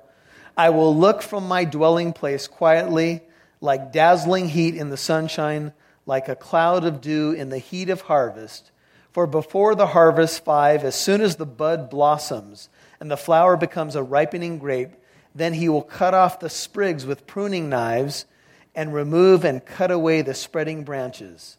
I 0.57 0.71
will 0.71 0.97
look 0.97 1.23
from 1.23 1.49
my 1.49 1.65
dwelling 1.65 2.13
place 2.13 2.47
quietly, 2.47 3.23
like 3.61 3.93
dazzling 3.93 4.49
heat 4.49 4.77
in 4.77 4.91
the 4.91 4.97
sunshine, 4.97 5.73
like 6.07 6.29
a 6.29 6.37
cloud 6.37 6.85
of 6.85 7.01
dew 7.01 7.33
in 7.33 7.49
the 7.49 7.59
heat 7.59 7.91
of 7.91 8.03
harvest. 8.03 8.71
For 9.11 9.27
before 9.27 9.75
the 9.75 9.89
harvest, 9.89 10.45
five, 10.45 10.85
as 10.85 10.95
soon 10.95 11.21
as 11.21 11.35
the 11.35 11.47
bud 11.47 11.91
blossoms 11.91 12.69
and 13.01 13.11
the 13.11 13.17
flower 13.17 13.57
becomes 13.57 13.97
a 13.97 14.05
ripening 14.05 14.59
grape, 14.59 14.93
Then 15.35 15.55
he 15.55 15.69
will 15.69 15.83
cut 15.83 16.15
off 16.15 16.39
the 16.39 16.51
sprigs 16.51 17.05
with 17.05 17.27
pruning 17.27 17.69
knives 17.69 18.27
and 18.75 18.95
remove 18.95 19.45
and 19.45 19.65
cut 19.65 19.91
away 19.91 20.23
the 20.23 20.35
spreading 20.35 20.85
branches. 20.85 21.57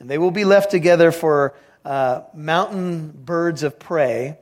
And 0.00 0.08
they 0.08 0.18
will 0.18 0.30
be 0.30 0.44
left 0.44 0.70
together 0.70 1.12
for 1.12 1.54
uh, 1.84 2.22
mountain 2.34 3.10
birds 3.10 3.62
of 3.62 3.78
prey 3.78 4.38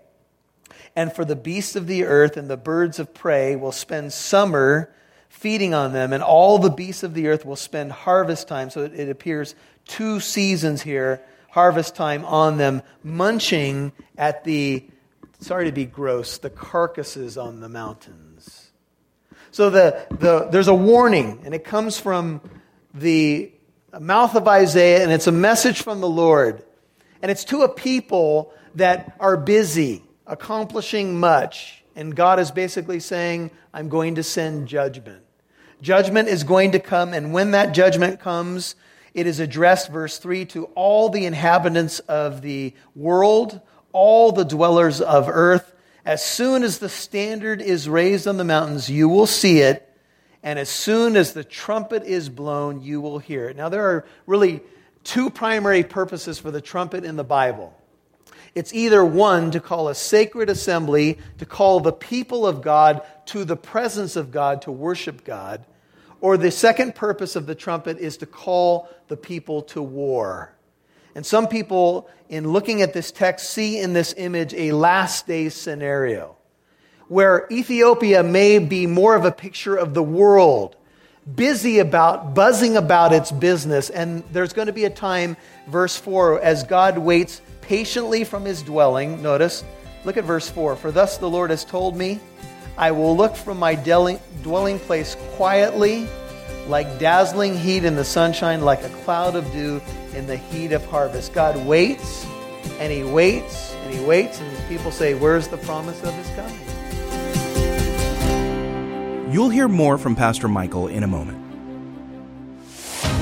and 0.95 1.13
for 1.13 1.25
the 1.25 1.37
beasts 1.37 1.77
of 1.77 1.87
the 1.87 2.05
earth 2.05 2.37
and 2.37 2.49
the 2.49 2.57
birds 2.57 2.99
of 2.99 3.15
prey 3.15 3.57
will 3.57 3.73
spend 3.73 4.13
summer 4.13 4.93
feeding 5.29 5.73
on 5.73 5.93
them, 5.93 6.13
and 6.13 6.23
all 6.23 6.59
the 6.59 6.71
beasts 6.71 7.03
of 7.03 7.15
the 7.15 7.29
earth 7.29 7.47
will 7.47 7.57
spend 7.57 7.91
harvest 7.91 8.49
time. 8.49 8.69
So 8.69 8.85
it, 8.85 8.95
it 8.95 9.09
appears 9.09 9.55
two 9.87 10.21
seasons 10.21 10.83
here 10.83 11.23
harvest 11.51 11.95
time 11.95 12.25
on 12.25 12.57
them, 12.57 12.83
munching 13.03 13.93
at 14.17 14.43
the, 14.45 14.83
sorry 15.41 15.67
to 15.67 15.73
be 15.73 15.85
gross, 15.85 16.39
the 16.39 16.49
carcasses 16.49 17.37
on 17.37 17.61
the 17.61 17.69
mountains. 17.69 18.32
So 19.53 19.69
the, 19.69 20.07
the, 20.11 20.49
there's 20.51 20.69
a 20.69 20.75
warning, 20.75 21.43
and 21.45 21.55
it 21.55 21.63
comes 21.63 21.99
from 21.99 22.41
the 22.95 23.53
mouth 24.01 24.35
of 24.35 24.49
Isaiah, 24.49 25.03
and 25.03 25.13
it's 25.13 25.27
a 25.27 25.33
message 25.33 25.83
from 25.83 26.01
the 26.01 26.09
Lord. 26.09 26.65
And 27.21 27.31
it's 27.31 27.45
to 27.45 27.61
a 27.61 27.69
people 27.69 28.55
that 28.77 29.15
are 29.21 29.37
busy 29.37 30.05
accomplishing 30.27 31.21
much. 31.21 31.85
And 31.95 32.17
God 32.17 32.41
is 32.41 32.51
basically 32.51 32.99
saying, 32.99 33.51
I'm 33.75 33.91
going 33.91 34.15
to 34.15 34.23
send 34.23 34.69
judgment. 34.69 35.23
Judgment 35.83 36.29
is 36.29 36.45
going 36.45 36.73
to 36.73 36.81
come, 36.81 37.13
and 37.13 37.35
when 37.35 37.51
that 37.51 37.75
judgment 37.75 38.21
comes, 38.21 38.75
it 39.13 39.27
is 39.27 39.39
addressed, 39.39 39.91
verse 39.91 40.17
3, 40.17 40.47
to 40.47 40.65
all 40.75 41.11
the 41.11 41.27
inhabitants 41.27 41.99
of 42.01 42.41
the 42.41 42.73
world, 42.95 43.61
all 43.93 44.33
the 44.33 44.45
dwellers 44.45 45.03
of 45.03 45.29
earth. 45.29 45.75
As 46.05 46.25
soon 46.25 46.65
as 46.65 46.79
the 46.79 46.89
standard 46.89 47.63
is 47.63 47.89
raised 47.89 48.27
on 48.27 48.37
the 48.37 48.45
mountains, 48.45 48.91
you 48.91 49.09
will 49.09 49.27
see 49.27 49.61
it. 49.61 49.89
And 50.43 50.59
as 50.59 50.69
soon 50.69 51.17
as 51.17 51.33
the 51.33 51.45
trumpet 51.45 52.03
is 52.03 52.29
blown, 52.29 52.83
you 52.83 53.01
will 53.01 53.21
hear 53.21 53.49
it. 53.49 53.57
Now, 53.57 53.69
there 53.69 53.87
are 53.89 54.05
really 54.27 54.61
two 55.05 55.31
primary 55.31 55.85
purposes 55.85 56.39
for 56.41 56.51
the 56.51 56.61
trumpet 56.61 57.05
in 57.05 57.15
the 57.15 57.25
Bible. 57.25 57.73
It's 58.55 58.75
either 58.75 59.05
one, 59.05 59.53
to 59.53 59.61
call 59.61 59.89
a 59.89 59.95
sacred 59.95 60.51
assembly, 60.51 61.19
to 61.39 61.47
call 61.47 61.81
the 61.81 61.93
people 61.93 62.47
of 62.47 62.61
God 62.61 63.03
to 63.27 63.45
the 63.45 63.57
presence 63.57 64.17
of 64.17 64.31
God, 64.31 64.63
to 64.63 64.73
worship 64.73 65.25
God, 65.25 65.65
or 66.21 66.37
the 66.37 66.51
second 66.51 66.95
purpose 66.95 67.35
of 67.35 67.47
the 67.47 67.55
trumpet 67.55 67.99
is 67.99 68.17
to 68.19 68.27
call 68.27 68.89
the 69.09 69.17
people 69.17 69.63
to 69.63 69.81
war. 69.81 70.55
And 71.15 71.25
some 71.27 71.47
people, 71.49 72.09
in 72.29 72.49
looking 72.49 72.83
at 72.83 72.93
this 72.93 73.13
text, 73.13 73.51
see 73.51 73.79
in 73.79 73.93
this 73.93 74.15
image 74.17 74.55
a 74.55 74.73
last 74.73 75.27
day 75.27 75.49
scenario 75.49 76.37
where 77.13 77.47
Ethiopia 77.51 78.23
may 78.23 78.59
be 78.59 78.87
more 78.87 79.15
of 79.15 79.27
a 79.27 79.31
picture 79.31 79.77
of 79.77 79.93
the 79.93 80.03
world, 80.03 80.77
busy 81.35 81.79
about, 81.79 82.35
buzzing 82.35 82.79
about 82.79 83.13
its 83.13 83.31
business. 83.31 83.91
And 83.91 84.25
there's 84.33 84.55
going 84.55 84.69
to 84.69 84.73
be 84.73 84.87
a 84.87 84.91
time, 84.91 85.37
verse 85.69 85.95
4, 85.95 86.41
as 86.41 86.65
God 86.65 86.97
waits 86.97 87.43
patiently 87.61 88.25
from 88.25 88.47
his 88.47 88.63
dwelling. 88.63 89.21
Notice, 89.21 89.63
look 90.07 90.17
at 90.17 90.25
verse 90.25 90.49
4. 90.49 90.75
For 90.75 90.91
thus 90.91 91.19
the 91.19 91.29
Lord 91.29 91.51
has 91.51 91.67
told 91.67 91.99
me, 91.99 92.19
I 92.79 92.93
will 92.93 93.15
look 93.15 93.37
from 93.37 93.59
my 93.59 93.75
dwelling 93.75 94.79
place 94.79 95.15
quietly, 95.35 96.09
like 96.67 96.99
dazzling 96.99 97.57
heat 97.57 97.85
in 97.85 97.97
the 97.97 98.05
sunshine, 98.05 98.63
like 98.63 98.83
a 98.83 98.89
cloud 99.05 99.37
of 99.37 99.51
dew 99.53 99.81
in 100.15 100.27
the 100.27 100.37
heat 100.37 100.73
of 100.73 100.85
harvest. 100.87 101.33
God 101.33 101.57
waits 101.67 102.27
and 102.79 102.93
he 102.93 103.03
waits 103.03 103.75
and 103.75 103.95
he 103.95 104.05
waits, 104.05 104.41
and 104.41 104.69
people 104.69 104.91
say, 104.91 105.15
Where's 105.15 105.49
the 105.49 105.59
promise 105.59 106.03
of 106.03 106.15
his 106.15 106.29
coming? 106.31 106.59
You'll 109.33 109.49
hear 109.49 109.69
more 109.69 109.97
from 109.97 110.15
Pastor 110.15 110.47
Michael 110.47 110.89
in 110.89 111.03
a 111.03 111.07
moment. 111.07 111.39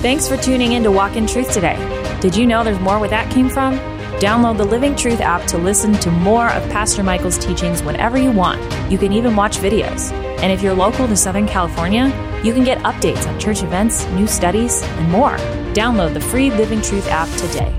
Thanks 0.02 0.26
for 0.26 0.36
tuning 0.36 0.72
in 0.72 0.82
to 0.82 0.90
Walk 0.90 1.14
in 1.14 1.26
Truth 1.26 1.52
today. 1.52 1.76
Did 2.20 2.34
you 2.34 2.46
know 2.46 2.64
there's 2.64 2.80
more 2.80 2.98
where 2.98 3.08
that 3.08 3.30
came 3.30 3.48
from? 3.48 3.78
Download 4.18 4.56
the 4.56 4.64
Living 4.64 4.96
Truth 4.96 5.20
app 5.20 5.46
to 5.48 5.58
listen 5.58 5.92
to 5.94 6.10
more 6.10 6.48
of 6.48 6.68
Pastor 6.70 7.02
Michael's 7.02 7.38
teachings 7.38 7.82
whenever 7.82 8.18
you 8.18 8.32
want. 8.32 8.60
You 8.90 8.98
can 8.98 9.12
even 9.12 9.36
watch 9.36 9.58
videos. 9.58 10.29
And 10.42 10.50
if 10.50 10.62
you're 10.62 10.74
local 10.74 11.06
to 11.06 11.16
Southern 11.16 11.46
California, 11.46 12.06
you 12.42 12.54
can 12.54 12.64
get 12.64 12.78
updates 12.78 13.26
on 13.26 13.38
church 13.38 13.62
events, 13.62 14.06
new 14.08 14.26
studies, 14.26 14.82
and 14.82 15.10
more. 15.10 15.36
Download 15.74 16.14
the 16.14 16.20
free 16.20 16.50
Living 16.50 16.80
Truth 16.80 17.08
app 17.08 17.28
today. 17.38 17.76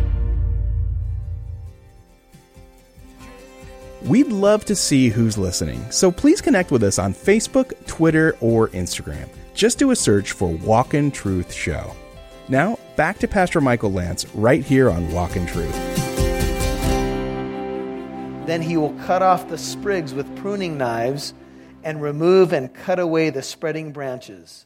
We'd 4.04 4.28
love 4.28 4.66
to 4.66 4.76
see 4.76 5.10
who's 5.10 5.38
listening, 5.38 5.90
so 5.92 6.12
please 6.12 6.42
connect 6.42 6.72
with 6.72 6.84
us 6.84 7.00
on 7.00 7.14
Facebook, 7.14 7.74
Twitter, 7.88 8.36
or 8.42 8.70
Instagram. 8.70 9.30
Just 9.54 9.80
do 9.80 9.92
a 9.92 9.96
search 9.96 10.32
for 10.32 10.50
Walk 10.50 10.94
in 10.94 11.12
Truth 11.12 11.54
Show. 11.54 11.96
Now, 12.48 12.78
back 12.96 13.20
to 13.20 13.28
Pastor 13.28 13.62
Michael 13.62 13.92
Lance 13.92 14.26
right 14.36 14.64
here 14.64 14.90
on 14.90 15.12
Walk 15.12 15.36
in 15.36 15.46
Truth. 15.46 15.76
Then 18.46 18.62
he 18.62 18.76
will 18.76 18.94
cut 19.06 19.22
off 19.22 19.50
the 19.50 19.58
sprigs 19.58 20.14
with 20.14 20.36
pruning 20.36 20.78
knives 20.78 21.34
and 21.84 22.02
remove 22.02 22.54
and 22.54 22.74
cut 22.74 23.00
away 23.00 23.30
the 23.30 23.42
spreading 23.42 23.92
branches. 23.92 24.66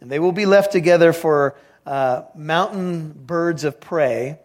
And 0.00 0.10
they 0.10 0.18
will 0.18 0.32
be 0.32 0.46
left 0.46 0.72
together 0.72 1.12
for 1.12 1.56
uh, 1.84 2.22
mountain 2.34 3.12
birds 3.12 3.64
of 3.64 3.80
prey. 3.80 4.38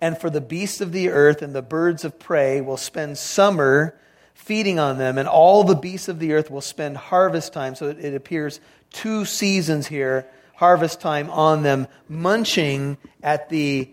And 0.00 0.18
for 0.18 0.30
the 0.30 0.40
beasts 0.40 0.80
of 0.80 0.92
the 0.92 1.10
earth 1.10 1.42
and 1.42 1.54
the 1.54 1.62
birds 1.62 2.04
of 2.04 2.18
prey 2.18 2.60
will 2.60 2.76
spend 2.76 3.18
summer 3.18 3.98
feeding 4.34 4.78
on 4.78 4.98
them, 4.98 5.18
and 5.18 5.28
all 5.28 5.64
the 5.64 5.74
beasts 5.74 6.08
of 6.08 6.20
the 6.20 6.32
earth 6.32 6.50
will 6.50 6.60
spend 6.60 6.96
harvest 6.96 7.52
time. 7.52 7.74
So 7.74 7.88
it, 7.88 7.98
it 7.98 8.14
appears 8.14 8.60
two 8.90 9.24
seasons 9.24 9.86
here 9.86 10.26
harvest 10.54 11.00
time 11.00 11.30
on 11.30 11.62
them, 11.62 11.86
munching 12.08 12.98
at 13.22 13.48
the, 13.48 13.88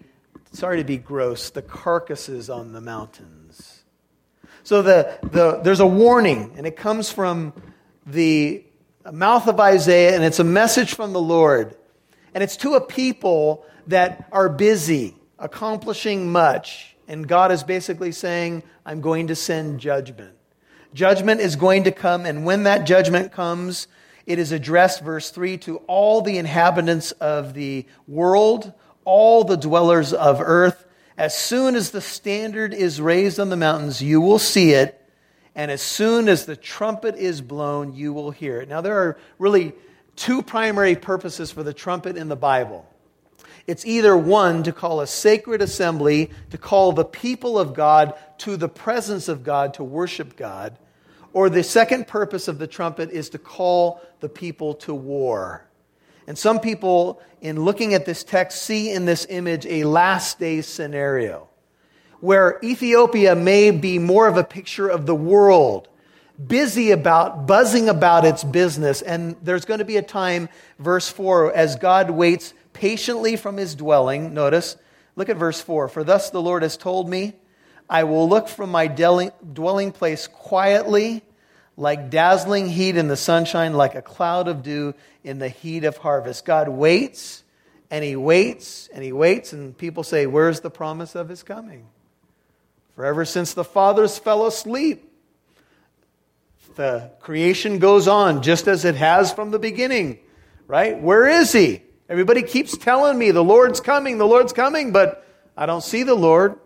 sorry 0.52 0.78
to 0.78 0.84
be 0.84 0.98
gross, 0.98 1.52
the 1.52 1.62
carcasses 1.62 2.50
on 2.50 2.74
the 2.74 2.82
mountains. 2.82 3.35
So 4.66 4.82
the, 4.82 5.20
the, 5.22 5.62
there's 5.64 5.80
a 5.80 5.86
warning, 5.86 6.56
and 6.58 6.66
it 6.66 6.76
comes 6.76 7.12
from 7.12 7.54
the 8.08 8.64
mouth 9.14 9.48
of 9.48 9.60
Isaiah, 9.60 10.16
and 10.16 10.24
it's 10.24 10.40
a 10.40 10.44
message 10.44 10.96
from 10.96 11.14
the 11.14 11.22
Lord. 11.22 11.78
And 12.34 12.44
it's 12.44 12.58
to 12.58 12.74
a 12.74 12.82
people 12.82 13.64
that 13.86 14.28
are 14.32 14.50
busy, 14.50 15.18
accomplishing 15.38 16.32
much. 16.32 16.96
And 17.08 17.28
God 17.28 17.52
is 17.52 17.62
basically 17.62 18.12
saying, 18.12 18.64
I'm 18.84 19.02
going 19.02 19.28
to 19.28 19.36
send 19.36 19.80
judgment. 19.80 20.36
Judgment 20.96 21.42
is 21.42 21.56
going 21.56 21.84
to 21.84 21.92
come, 21.92 22.26
and 22.26 22.44
when 22.44 22.64
that 22.64 22.88
judgment 22.88 23.32
comes, 23.32 23.88
it 24.26 24.40
is 24.40 24.52
addressed, 24.52 25.04
verse 25.04 25.30
3, 25.30 25.58
to 25.60 25.78
all 25.86 26.24
the 26.24 26.40
inhabitants 26.40 27.12
of 27.12 27.54
the 27.54 27.86
world, 28.08 28.74
all 29.04 29.44
the 29.44 29.58
dwellers 29.58 30.12
of 30.12 30.42
earth. 30.42 30.85
As 31.18 31.38
soon 31.38 31.76
as 31.76 31.92
the 31.92 32.02
standard 32.02 32.74
is 32.74 33.00
raised 33.00 33.40
on 33.40 33.50
the 33.50 33.56
mountains, 33.56 34.02
you 34.02 34.20
will 34.20 34.40
see 34.40 34.72
it. 34.72 35.02
And 35.56 35.72
as 35.72 35.82
soon 35.82 36.28
as 36.28 36.46
the 36.46 36.58
trumpet 36.58 37.16
is 37.16 37.42
blown, 37.42 37.94
you 37.94 38.12
will 38.12 38.32
hear 38.32 38.60
it. 38.60 38.68
Now, 38.68 38.82
there 38.82 38.98
are 38.98 39.18
really 39.40 39.74
two 40.18 40.42
primary 40.42 40.96
purposes 40.96 41.52
for 41.52 41.64
the 41.64 41.74
trumpet 41.74 42.18
in 42.18 42.28
the 42.28 42.36
Bible. 42.36 42.86
It's 43.66 43.86
either 43.86 44.16
one, 44.16 44.64
to 44.64 44.74
call 44.74 45.00
a 45.00 45.08
sacred 45.08 45.62
assembly, 45.62 46.30
to 46.52 46.58
call 46.58 46.92
the 46.92 47.06
people 47.06 47.58
of 47.58 47.74
God 47.74 48.14
to 48.40 48.58
the 48.58 48.70
presence 48.70 49.28
of 49.28 49.44
God, 49.44 49.74
to 49.76 49.84
worship 49.84 50.36
God, 50.36 50.78
or 51.34 51.50
the 51.50 51.64
second 51.64 52.08
purpose 52.08 52.48
of 52.48 52.60
the 52.60 52.68
trumpet 52.68 53.10
is 53.10 53.30
to 53.30 53.40
call 53.40 54.02
the 54.20 54.30
people 54.30 54.76
to 54.76 54.94
war. 54.94 55.66
And 56.28 56.38
some 56.38 56.60
people, 56.60 57.22
in 57.42 57.64
looking 57.64 57.94
at 57.94 58.06
this 58.06 58.24
text, 58.24 58.64
see 58.64 58.92
in 58.92 59.06
this 59.06 59.28
image 59.30 59.66
a 59.66 59.84
last 59.84 60.40
day 60.40 60.62
scenario 60.62 61.48
where 62.20 62.60
Ethiopia 62.64 63.36
may 63.36 63.70
be 63.72 64.00
more 64.00 64.28
of 64.28 64.38
a 64.38 64.44
picture 64.44 64.88
of 64.88 65.06
the 65.06 65.16
world, 65.16 65.88
busy 66.48 66.92
about, 66.92 67.46
buzzing 67.46 67.88
about 67.88 68.26
its 68.26 68.44
business. 68.44 69.02
And 69.04 69.36
there's 69.44 69.66
going 69.66 69.78
to 69.78 69.86
be 69.86 69.98
a 69.98 70.02
time, 70.02 70.50
verse 70.80 71.08
4, 71.08 71.54
as 71.54 71.76
God 71.76 72.10
waits 72.10 72.54
patiently 72.74 73.36
from 73.36 73.58
his 73.58 73.76
dwelling. 73.76 74.34
Notice, 74.34 74.76
look 75.16 75.30
at 75.30 75.38
verse 75.38 75.62
4. 75.62 75.88
For 75.88 76.04
thus 76.04 76.32
the 76.32 76.42
Lord 76.42 76.64
has 76.64 76.78
told 76.78 77.08
me, 77.08 77.34
I 77.88 78.06
will 78.06 78.28
look 78.28 78.48
from 78.48 78.72
my 78.72 78.88
dwelling 78.88 79.92
place 79.92 80.26
quietly 80.26 81.22
like 81.78 82.10
dazzling 82.10 82.70
heat 82.70 82.96
in 82.98 83.08
the 83.08 83.18
sunshine, 83.18 83.74
like 83.74 83.96
a 83.96 84.02
cloud 84.02 84.48
of 84.48 84.64
dew 84.64 84.94
in 85.24 85.40
the 85.40 85.50
heat 85.50 85.84
of 85.84 85.98
harvest. 85.98 86.46
God 86.46 86.70
waits 86.70 87.44
and 87.92 88.04
he 88.04 88.16
waits 88.16 88.90
and 88.94 89.04
he 89.04 89.12
waits, 89.12 89.54
and 89.54 89.78
people 89.78 90.04
say, 90.04 90.26
Where's 90.26 90.62
the 90.62 90.70
promise 90.70 91.16
of 91.16 91.30
his 91.30 91.44
coming? 91.44 91.86
For 92.96 93.06
ever 93.06 93.26
since 93.26 93.54
the 93.54 93.64
fathers 93.64 94.18
fell 94.18 94.46
asleep, 94.46 95.12
the 96.76 97.12
creation 97.20 97.80
goes 97.80 98.08
on 98.08 98.42
just 98.42 98.68
as 98.68 98.86
it 98.86 98.96
has 98.96 99.34
from 99.34 99.52
the 99.52 99.60
beginning, 99.60 100.20
right? 100.68 101.00
Where 101.00 101.28
is 101.28 101.52
he? 101.52 101.82
Everybody 102.08 102.44
keeps 102.44 102.78
telling 102.78 103.18
me 103.18 103.32
the 103.32 103.44
Lord's 103.44 103.80
coming, 103.82 104.18
the 104.18 104.28
Lord's 104.28 104.54
coming, 104.54 104.92
but 104.92 105.26
I 105.58 105.66
don't 105.66 105.84
see 105.84 106.04
the 106.04 106.16
Lord. 106.16 106.60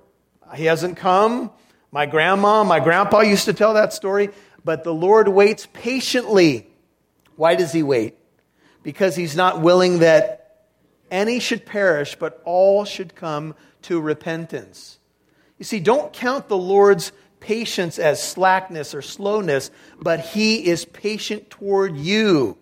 He 0.55 0.65
hasn't 0.65 0.97
come. 0.97 1.51
My 1.91 2.05
grandma, 2.05 2.63
my 2.63 2.79
grandpa 2.79 3.21
used 3.21 3.45
to 3.45 3.53
tell 3.53 3.73
that 3.75 3.93
story. 3.93 4.29
But 4.69 4.83
the 4.83 4.93
Lord 4.93 5.27
waits 5.27 5.67
patiently. 5.73 6.67
Why 7.35 7.55
does 7.55 7.71
he 7.71 7.81
wait? 7.81 8.19
Because 8.83 9.15
he's 9.15 9.35
not 9.35 9.61
willing 9.61 9.97
that 9.97 10.67
any 11.09 11.39
should 11.39 11.65
perish, 11.65 12.13
but 12.13 12.39
all 12.45 12.85
should 12.85 13.15
come 13.15 13.55
to 13.81 13.99
repentance. 13.99 14.99
You 15.57 15.65
see, 15.65 15.79
don't 15.79 16.13
count 16.13 16.49
the 16.49 16.55
Lord's 16.55 17.11
patience 17.39 17.97
as 17.97 18.21
slackness 18.21 18.93
or 18.93 19.01
slowness, 19.01 19.71
but 19.99 20.19
he 20.19 20.67
is 20.67 20.85
patient 20.85 21.49
toward 21.49 21.97
you. 21.97 22.55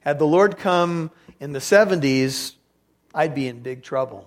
Had 0.00 0.18
the 0.18 0.26
Lord 0.26 0.58
come 0.58 1.12
in 1.38 1.52
the 1.52 1.60
70s, 1.60 2.54
I'd 3.14 3.32
be 3.36 3.46
in 3.46 3.60
big 3.60 3.84
trouble. 3.84 4.26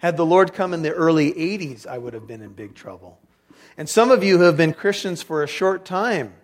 Had 0.00 0.18
the 0.18 0.26
Lord 0.26 0.52
come 0.52 0.74
in 0.74 0.82
the 0.82 0.92
early 0.92 1.32
80s, 1.32 1.86
I 1.86 1.96
would 1.96 2.12
have 2.12 2.26
been 2.26 2.42
in 2.42 2.52
big 2.52 2.74
trouble. 2.74 3.18
And 3.76 3.88
some 3.88 4.10
of 4.10 4.22
you 4.22 4.38
who 4.38 4.44
have 4.44 4.56
been 4.56 4.72
Christians 4.72 5.22
for 5.22 5.42
a 5.42 5.48
short 5.48 5.84
time, 5.84 6.34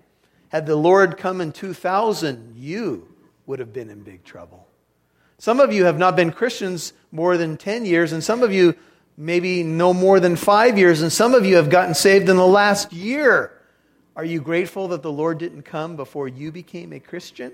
had 0.48 0.66
the 0.66 0.76
Lord 0.76 1.16
come 1.16 1.40
in 1.40 1.52
2000, 1.52 2.54
you 2.56 3.08
would 3.46 3.60
have 3.60 3.72
been 3.72 3.88
in 3.88 4.02
big 4.02 4.24
trouble. 4.24 4.66
Some 5.38 5.60
of 5.60 5.72
you 5.72 5.84
have 5.84 5.98
not 5.98 6.16
been 6.16 6.32
Christians 6.32 6.92
more 7.12 7.36
than 7.36 7.56
10 7.56 7.86
years, 7.86 8.12
and 8.12 8.22
some 8.22 8.42
of 8.42 8.52
you 8.52 8.74
maybe 9.16 9.62
no 9.62 9.94
more 9.94 10.18
than 10.18 10.34
five 10.34 10.76
years, 10.76 11.02
and 11.02 11.12
some 11.12 11.34
of 11.34 11.46
you 11.46 11.56
have 11.56 11.70
gotten 11.70 11.94
saved 11.94 12.28
in 12.28 12.36
the 12.36 12.46
last 12.46 12.92
year. 12.92 13.52
Are 14.16 14.24
you 14.24 14.40
grateful 14.40 14.88
that 14.88 15.02
the 15.02 15.12
Lord 15.12 15.38
didn't 15.38 15.62
come 15.62 15.94
before 15.94 16.26
you 16.26 16.50
became 16.50 16.92
a 16.92 17.00
Christian? 17.00 17.52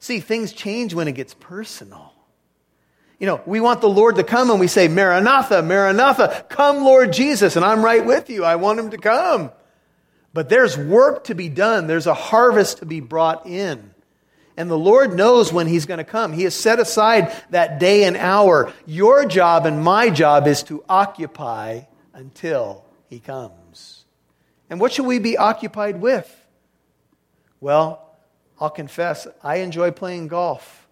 See, 0.00 0.20
things 0.20 0.52
change 0.52 0.94
when 0.94 1.06
it 1.06 1.12
gets 1.12 1.34
personal. 1.34 2.13
You 3.18 3.26
know, 3.26 3.40
we 3.46 3.60
want 3.60 3.80
the 3.80 3.88
Lord 3.88 4.16
to 4.16 4.24
come 4.24 4.50
and 4.50 4.58
we 4.58 4.66
say, 4.66 4.88
Maranatha, 4.88 5.62
Maranatha, 5.62 6.44
come, 6.48 6.84
Lord 6.84 7.12
Jesus. 7.12 7.56
And 7.56 7.64
I'm 7.64 7.84
right 7.84 8.04
with 8.04 8.28
you. 8.28 8.44
I 8.44 8.56
want 8.56 8.80
him 8.80 8.90
to 8.90 8.98
come. 8.98 9.50
But 10.32 10.48
there's 10.48 10.76
work 10.76 11.24
to 11.24 11.34
be 11.34 11.48
done, 11.48 11.86
there's 11.86 12.08
a 12.08 12.14
harvest 12.14 12.78
to 12.78 12.86
be 12.86 13.00
brought 13.00 13.46
in. 13.46 13.94
And 14.56 14.70
the 14.70 14.78
Lord 14.78 15.14
knows 15.14 15.52
when 15.52 15.66
He's 15.66 15.86
going 15.86 15.98
to 15.98 16.04
come. 16.04 16.32
He 16.32 16.44
has 16.44 16.54
set 16.54 16.78
aside 16.78 17.34
that 17.50 17.80
day 17.80 18.04
and 18.04 18.16
hour. 18.16 18.72
Your 18.86 19.26
job 19.26 19.66
and 19.66 19.82
my 19.82 20.10
job 20.10 20.46
is 20.46 20.62
to 20.64 20.84
occupy 20.88 21.82
until 22.12 22.84
He 23.08 23.18
comes. 23.18 24.04
And 24.70 24.80
what 24.80 24.92
should 24.92 25.06
we 25.06 25.18
be 25.18 25.36
occupied 25.36 26.00
with? 26.00 26.30
Well, 27.60 28.00
I'll 28.60 28.70
confess, 28.70 29.26
I 29.42 29.56
enjoy 29.56 29.90
playing 29.90 30.28
golf. 30.28 30.83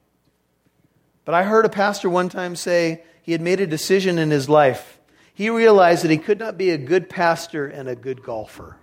But 1.25 1.35
I 1.35 1.45
heard 1.45 1.65
a 1.65 1.69
pastor 1.69 2.11
one 2.11 2.29
time 2.29 2.57
say 2.57 3.03
he 3.23 3.33
had 3.33 3.41
made 3.41 3.61
a 3.61 3.67
decision 3.67 4.19
in 4.19 4.31
his 4.31 4.49
life. 4.49 4.99
He 5.35 5.49
realized 5.49 6.05
that 6.05 6.11
he 6.11 6.19
could 6.19 6.39
not 6.39 6.59
be 6.59 6.71
a 6.71 6.79
good 6.79 7.09
pastor 7.09 7.67
and 7.67 7.89
a 7.89 7.97
good 7.97 8.23
golfer. 8.23 8.77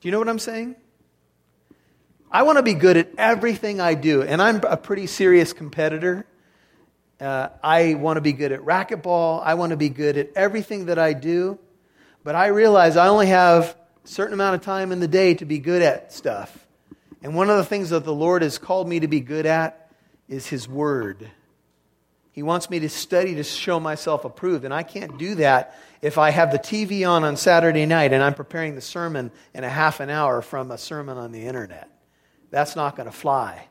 Do 0.00 0.08
you 0.08 0.12
know 0.12 0.18
what 0.18 0.28
I'm 0.28 0.38
saying? 0.38 0.76
I 2.30 2.42
want 2.42 2.58
to 2.58 2.62
be 2.62 2.74
good 2.74 2.96
at 2.96 3.08
everything 3.18 3.80
I 3.80 3.94
do, 3.94 4.22
and 4.22 4.40
I'm 4.40 4.56
a 4.64 4.76
pretty 4.76 5.06
serious 5.06 5.52
competitor. 5.52 6.26
Uh, 7.20 7.48
I 7.62 7.94
want 7.94 8.16
to 8.16 8.20
be 8.20 8.32
good 8.32 8.52
at 8.52 8.60
racquetball. 8.60 9.42
I 9.42 9.54
want 9.54 9.70
to 9.70 9.76
be 9.76 9.88
good 9.88 10.16
at 10.16 10.30
everything 10.36 10.86
that 10.86 10.98
I 10.98 11.14
do. 11.14 11.58
But 12.22 12.34
I 12.34 12.48
realize 12.48 12.96
I 12.96 13.08
only 13.08 13.26
have 13.26 13.76
a 14.04 14.08
certain 14.08 14.34
amount 14.34 14.54
of 14.54 14.60
time 14.60 14.92
in 14.92 15.00
the 15.00 15.08
day 15.08 15.34
to 15.34 15.44
be 15.44 15.58
good 15.58 15.82
at 15.82 16.12
stuff. 16.12 16.66
And 17.22 17.34
one 17.34 17.50
of 17.50 17.56
the 17.56 17.64
things 17.64 17.90
that 17.90 18.04
the 18.04 18.14
Lord 18.14 18.42
has 18.42 18.58
called 18.58 18.88
me 18.88 19.00
to 19.00 19.08
be 19.08 19.20
good 19.20 19.46
at 19.46 19.87
is 20.28 20.46
His 20.46 20.68
Word. 20.68 21.30
He 22.32 22.42
wants 22.42 22.70
me 22.70 22.78
to 22.80 22.88
study 22.88 23.34
to 23.34 23.42
show 23.42 23.80
myself 23.80 24.24
approved, 24.24 24.64
and 24.64 24.72
I 24.72 24.84
can't 24.84 25.18
do 25.18 25.34
that 25.36 25.76
if 26.00 26.18
I 26.18 26.30
have 26.30 26.52
the 26.52 26.58
TV 26.58 27.08
on 27.08 27.24
on 27.24 27.36
Saturday 27.36 27.84
night 27.84 28.12
and 28.12 28.22
I'm 28.22 28.34
preparing 28.34 28.74
the 28.76 28.80
sermon 28.80 29.32
in 29.54 29.64
a 29.64 29.68
half 29.68 29.98
an 30.00 30.10
hour 30.10 30.40
from 30.40 30.70
a 30.70 30.78
sermon 30.78 31.18
on 31.18 31.32
the 31.32 31.42
internet. 31.42 31.90
That's 32.50 32.76
not 32.76 32.96
going 32.96 33.08
to 33.08 33.16
fly. 33.16 33.66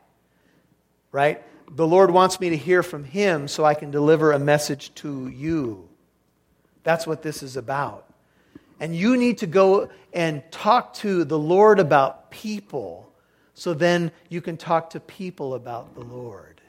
Right? 1.12 1.42
The 1.74 1.88
Lord 1.88 2.12
wants 2.12 2.40
me 2.40 2.50
to 2.50 2.58
hear 2.58 2.84
from 2.84 3.04
Him 3.04 3.48
so 3.48 3.64
I 3.64 3.74
can 3.74 3.92
deliver 3.92 4.34
a 4.34 4.40
message 4.40 4.94
to 4.96 5.28
you. 5.30 5.88
That's 6.84 7.08
what 7.08 7.22
this 7.22 7.44
is 7.44 7.58
about. 7.58 8.06
And 8.80 8.96
you 8.96 9.18
need 9.18 9.40
to 9.40 9.48
go 9.48 9.90
and 10.14 10.44
talk 10.52 10.94
to 10.96 11.24
the 11.24 11.40
Lord 11.40 11.80
about 11.80 12.32
people 12.32 13.12
so 13.58 13.74
then 13.74 14.12
you 14.30 14.40
can 14.40 14.56
talk 14.56 14.92
to 14.92 15.00
people 15.00 15.56
about 15.56 15.96
the 15.96 16.02
Lord. 16.02 16.62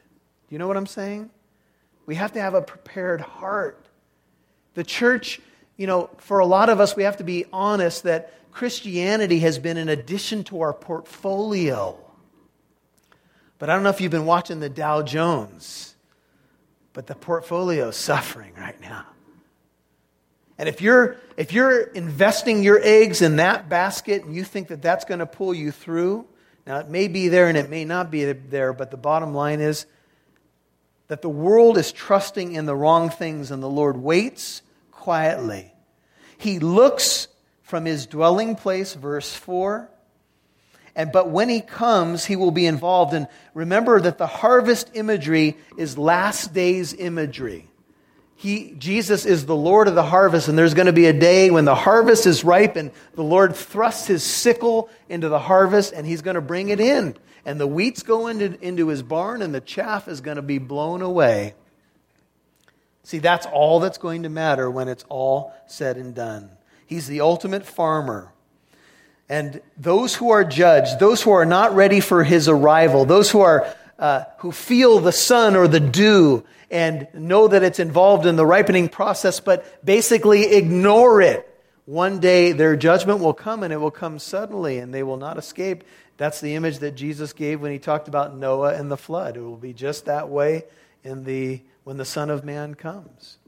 You 0.49 0.57
know 0.57 0.67
what 0.67 0.79
I'm 0.79 0.87
saying? 0.87 1.29
We 2.07 2.15
have 2.15 2.33
to 2.33 2.41
have 2.41 2.55
a 2.55 2.63
prepared 2.63 3.21
heart. 3.21 3.85
The 4.73 4.85
church, 4.85 5.39
you 5.77 5.87
know, 5.87 6.09
for 6.17 6.39
a 6.39 6.47
lot 6.47 6.71
of 6.71 6.81
us, 6.81 6.97
we 6.97 7.03
have 7.03 7.19
to 7.19 7.25
be 7.25 7.45
honest 7.53 8.05
that 8.05 8.33
Christianity 8.53 9.41
has 9.41 9.59
been 9.59 9.77
an 9.77 9.91
addition 9.91 10.45
to 10.45 10.63
our 10.63 10.73
portfolio. 10.73 11.99
But 13.59 13.69
I 13.69 13.75
don't 13.75 13.83
know 13.83 13.91
if 13.91 14.01
you've 14.01 14.11
been 14.11 14.25
watching 14.25 14.61
the 14.61 14.71
Dow 14.71 15.03
Jones, 15.03 15.95
but 16.95 17.07
the 17.07 17.15
portfolio 17.15 17.89
is 17.89 17.97
suffering 17.97 18.55
right 18.57 18.81
now. 18.81 19.05
And 20.57 20.71
if 20.71 20.81
you're, 20.81 21.17
if 21.37 21.53
you're 21.53 21.83
investing 21.83 22.63
your 22.63 22.81
eggs 22.83 23.21
in 23.21 23.37
that 23.37 23.69
basket 23.69 24.25
and 24.25 24.35
you 24.35 24.43
think 24.43 24.69
that 24.69 24.81
that's 24.81 25.05
going 25.05 25.21
to 25.21 25.27
pull 25.27 25.53
you 25.53 25.71
through, 25.71 26.27
now, 26.69 26.81
it 26.81 26.91
may 26.91 27.09
be 27.09 27.29
there 27.29 27.49
and 27.49 27.57
it 27.57 27.71
may 27.71 27.87
not 27.87 28.11
be 28.11 28.31
there, 28.31 28.75
but 28.75 28.91
the 28.91 28.99
bottom 28.99 29.33
line 29.33 29.61
is 29.61 29.87
that 31.07 31.23
the 31.23 31.29
world 31.29 31.79
is 31.79 31.93
trusting 31.93 32.53
in 32.53 32.67
the 32.67 32.77
wrong 32.77 33.09
things, 33.09 33.51
and 33.51 33.63
the 33.63 33.71
Lord 33.71 33.97
waits 33.97 34.61
quietly. 34.93 35.73
He 36.37 36.59
looks 36.59 37.29
from 37.63 37.87
his 37.87 38.05
dwelling 38.07 38.55
place, 38.55 38.93
verse 38.93 39.35
4. 39.35 39.89
And, 40.95 41.11
but 41.11 41.31
when 41.31 41.49
he 41.49 41.63
comes, 41.63 42.27
he 42.27 42.37
will 42.37 42.51
be 42.51 42.67
involved. 42.67 43.15
And 43.15 43.29
remember 43.55 43.99
that 44.03 44.19
the 44.19 44.27
harvest 44.27 44.91
imagery 44.93 45.57
is 45.79 45.97
last 45.97 46.53
days 46.53 46.93
imagery. 46.93 47.68
He, 48.41 48.77
Jesus 48.79 49.27
is 49.27 49.47
the 49.47 49.57
Lord 49.57 49.89
of 49.89 49.97
the 49.97 50.05
harvest, 50.05 50.47
and 50.47 50.57
there's 50.57 50.73
going 50.73 50.87
to 50.87 50.93
be 50.93 51.07
a 51.07 51.13
day 51.13 51.51
when 51.51 51.65
the 51.65 51.75
harvest 51.75 52.25
is 52.25 52.45
ripe, 52.45 52.77
and 52.77 52.93
the 53.15 53.25
Lord 53.25 53.57
thrusts 53.57 54.07
his 54.07 54.23
sickle 54.23 54.89
into 55.09 55.29
the 55.29 55.41
harvest, 55.41 55.93
and 55.93 56.07
he's 56.07 56.23
going 56.23 56.37
to 56.37 56.41
bring 56.41 56.69
it 56.69 56.79
in. 56.79 57.17
And 57.45 57.59
the 57.59 57.67
wheat's 57.67 58.05
going 58.05 58.41
into, 58.41 58.65
into 58.65 58.87
his 58.87 59.03
barn, 59.03 59.43
and 59.43 59.53
the 59.53 59.61
chaff 59.61 60.07
is 60.07 60.21
going 60.21 60.37
to 60.37 60.43
be 60.43 60.59
blown 60.59 61.03
away. 61.03 61.55
See, 63.03 63.19
that's 63.19 63.45
all 63.45 63.81
that's 63.81 63.99
going 63.99 64.23
to 64.23 64.29
matter 64.29 64.71
when 64.71 64.87
it's 64.87 65.05
all 65.09 65.53
said 65.67 65.97
and 65.97 66.15
done. 66.15 66.49
He's 66.87 67.09
the 67.09 67.23
ultimate 67.23 67.67
farmer. 67.67 68.33
And 69.29 69.61
those 69.77 70.15
who 70.15 70.31
are 70.31 70.45
judged, 70.45 71.01
those 71.01 71.23
who 71.23 71.33
are 71.33 71.45
not 71.45 71.75
ready 71.75 71.99
for 71.99 72.23
his 72.23 72.49
arrival, 72.49 73.05
those 73.05 73.33
who 73.33 73.41
are 73.41 73.67
uh, 73.99 74.25
who 74.39 74.53
feel 74.53 75.01
the 75.01 75.13
sun 75.13 75.57
or 75.57 75.67
the 75.67 75.81
dew 75.81 76.45
and 76.71 77.09
know 77.15 77.49
that 77.49 77.63
it's 77.63 77.79
involved 77.79 78.27
in 78.27 78.37
the 78.37 78.47
ripening 78.47 78.89
process, 78.89 79.41
but 79.41 79.85
basically 79.85 80.45
ignore 80.55 81.21
it. 81.21 81.45
One 81.87 82.21
day 82.21 82.53
their 82.53 82.77
judgment 82.77 83.21
will 83.21 83.33
come 83.33 83.63
and 83.63 83.73
it 83.73 83.79
will 83.79 83.91
come 83.91 84.19
suddenly 84.19 84.79
and 84.79 84.93
they 84.93 85.03
will 85.03 85.17
not 85.17 85.39
escape. 85.39 85.85
That's 86.19 86.41
the 86.41 86.55
image 86.55 86.79
that 86.81 86.93
Jesus 86.93 87.33
gave 87.33 87.61
when 87.61 87.73
he 87.73 87.79
talked 87.79 88.09
about 88.09 88.37
Noah 88.37 88.75
and 88.75 88.91
the 88.91 88.97
flood. 88.97 89.37
It 89.37 89.41
will 89.41 89.57
be 89.57 89.73
just 89.73 90.05
that 90.05 90.29
way 90.29 90.65
in 91.03 91.25
the, 91.25 91.63
when 91.85 91.97
the 91.97 92.05
Son 92.05 92.29
of 92.29 92.45
Man 92.45 92.75
comes. 92.75 93.39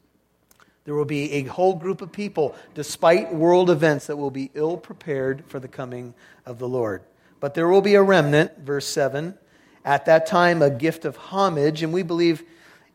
There 0.84 0.94
will 0.94 1.04
be 1.04 1.32
a 1.32 1.42
whole 1.42 1.74
group 1.74 2.00
of 2.00 2.10
people, 2.10 2.54
despite 2.74 3.34
world 3.34 3.68
events, 3.68 4.06
that 4.06 4.16
will 4.16 4.30
be 4.30 4.50
ill 4.54 4.76
prepared 4.78 5.44
for 5.46 5.60
the 5.60 5.68
coming 5.68 6.14
of 6.46 6.58
the 6.58 6.68
Lord. 6.68 7.02
But 7.38 7.54
there 7.54 7.68
will 7.68 7.82
be 7.82 7.94
a 7.94 8.02
remnant, 8.02 8.58
verse 8.58 8.86
7. 8.86 9.36
At 9.84 10.06
that 10.06 10.26
time, 10.26 10.62
a 10.62 10.70
gift 10.70 11.04
of 11.04 11.16
homage, 11.16 11.82
and 11.82 11.92
we 11.92 12.02
believe 12.02 12.44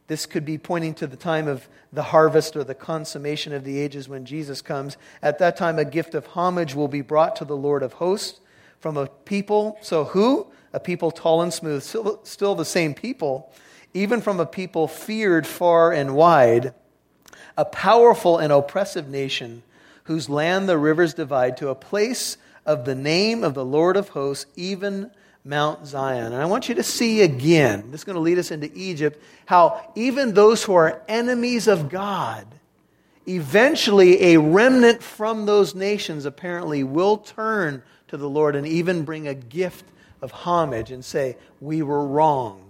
this 0.08 0.26
could 0.26 0.46
be 0.46 0.58
pointing 0.58 0.94
to 0.96 1.08
the 1.08 1.16
time 1.18 1.48
of 1.48 1.68
the 1.92 2.04
harvest 2.04 2.56
or 2.56 2.64
the 2.64 2.76
consummation 2.76 3.54
of 3.54 3.64
the 3.64 3.80
ages 3.80 4.08
when 4.08 4.26
Jesus 4.26 4.62
comes. 4.62 4.98
At 5.22 5.40
that 5.40 5.58
time, 5.58 5.80
a 5.80 5.86
gift 5.86 6.14
of 6.14 6.28
homage 6.28 6.76
will 6.76 6.88
be 6.88 7.02
brought 7.02 7.36
to 7.38 7.46
the 7.46 7.58
Lord 7.58 7.82
of 7.82 7.94
hosts 7.94 8.40
from 8.80 8.98
a 8.98 9.08
people. 9.08 9.78
So, 9.82 10.04
who? 10.04 10.48
A 10.74 10.80
people 10.80 11.10
tall 11.10 11.42
and 11.42 11.54
smooth, 11.54 11.82
still, 11.82 12.20
still 12.24 12.54
the 12.54 12.66
same 12.66 12.94
people, 12.94 13.52
even 13.94 14.22
from 14.22 14.40
a 14.40 14.46
people 14.46 14.88
feared 14.88 15.48
far 15.48 15.92
and 15.92 16.16
wide, 16.16 16.74
a 17.58 17.66
powerful 17.66 18.38
and 18.38 18.52
oppressive 18.52 19.08
nation 19.08 19.64
whose 20.04 20.30
land 20.30 20.70
the 20.70 20.78
rivers 20.78 21.14
divide 21.14 21.58
to 21.58 21.70
a 21.70 21.76
place 21.76 22.38
of 22.66 22.86
the 22.86 22.94
name 22.94 23.44
of 23.44 23.54
the 23.54 23.66
Lord 23.66 23.98
of 23.98 24.10
hosts, 24.10 24.46
even 24.56 25.12
Mount 25.46 25.86
Zion. 25.86 26.34
And 26.34 26.42
I 26.42 26.46
want 26.46 26.68
you 26.68 26.76
to 26.76 26.84
see 26.84 27.22
again, 27.22 27.92
this 27.92 28.02
is 28.02 28.04
going 28.04 28.16
to 28.16 28.20
lead 28.20 28.40
us 28.40 28.50
into 28.50 28.70
Egypt, 28.74 29.22
how 29.46 29.92
even 29.94 30.34
those 30.34 30.64
who 30.64 30.74
are 30.74 31.04
enemies 31.08 31.68
of 31.68 31.88
God, 31.90 32.48
eventually 33.28 34.34
a 34.34 34.40
remnant 34.40 35.04
from 35.04 35.46
those 35.46 35.76
nations 35.76 36.26
apparently 36.26 36.84
will 36.84 37.18
turn 37.18 37.84
to 38.08 38.18
the 38.18 38.28
Lord 38.28 38.56
and 38.56 38.66
even 38.66 39.04
bring 39.04 39.28
a 39.28 39.36
gift 39.36 39.86
of 40.22 40.32
homage 40.32 40.92
and 40.92 41.06
say, 41.06 41.38
We 41.62 41.84
were 41.84 42.06
wrong. 42.06 42.62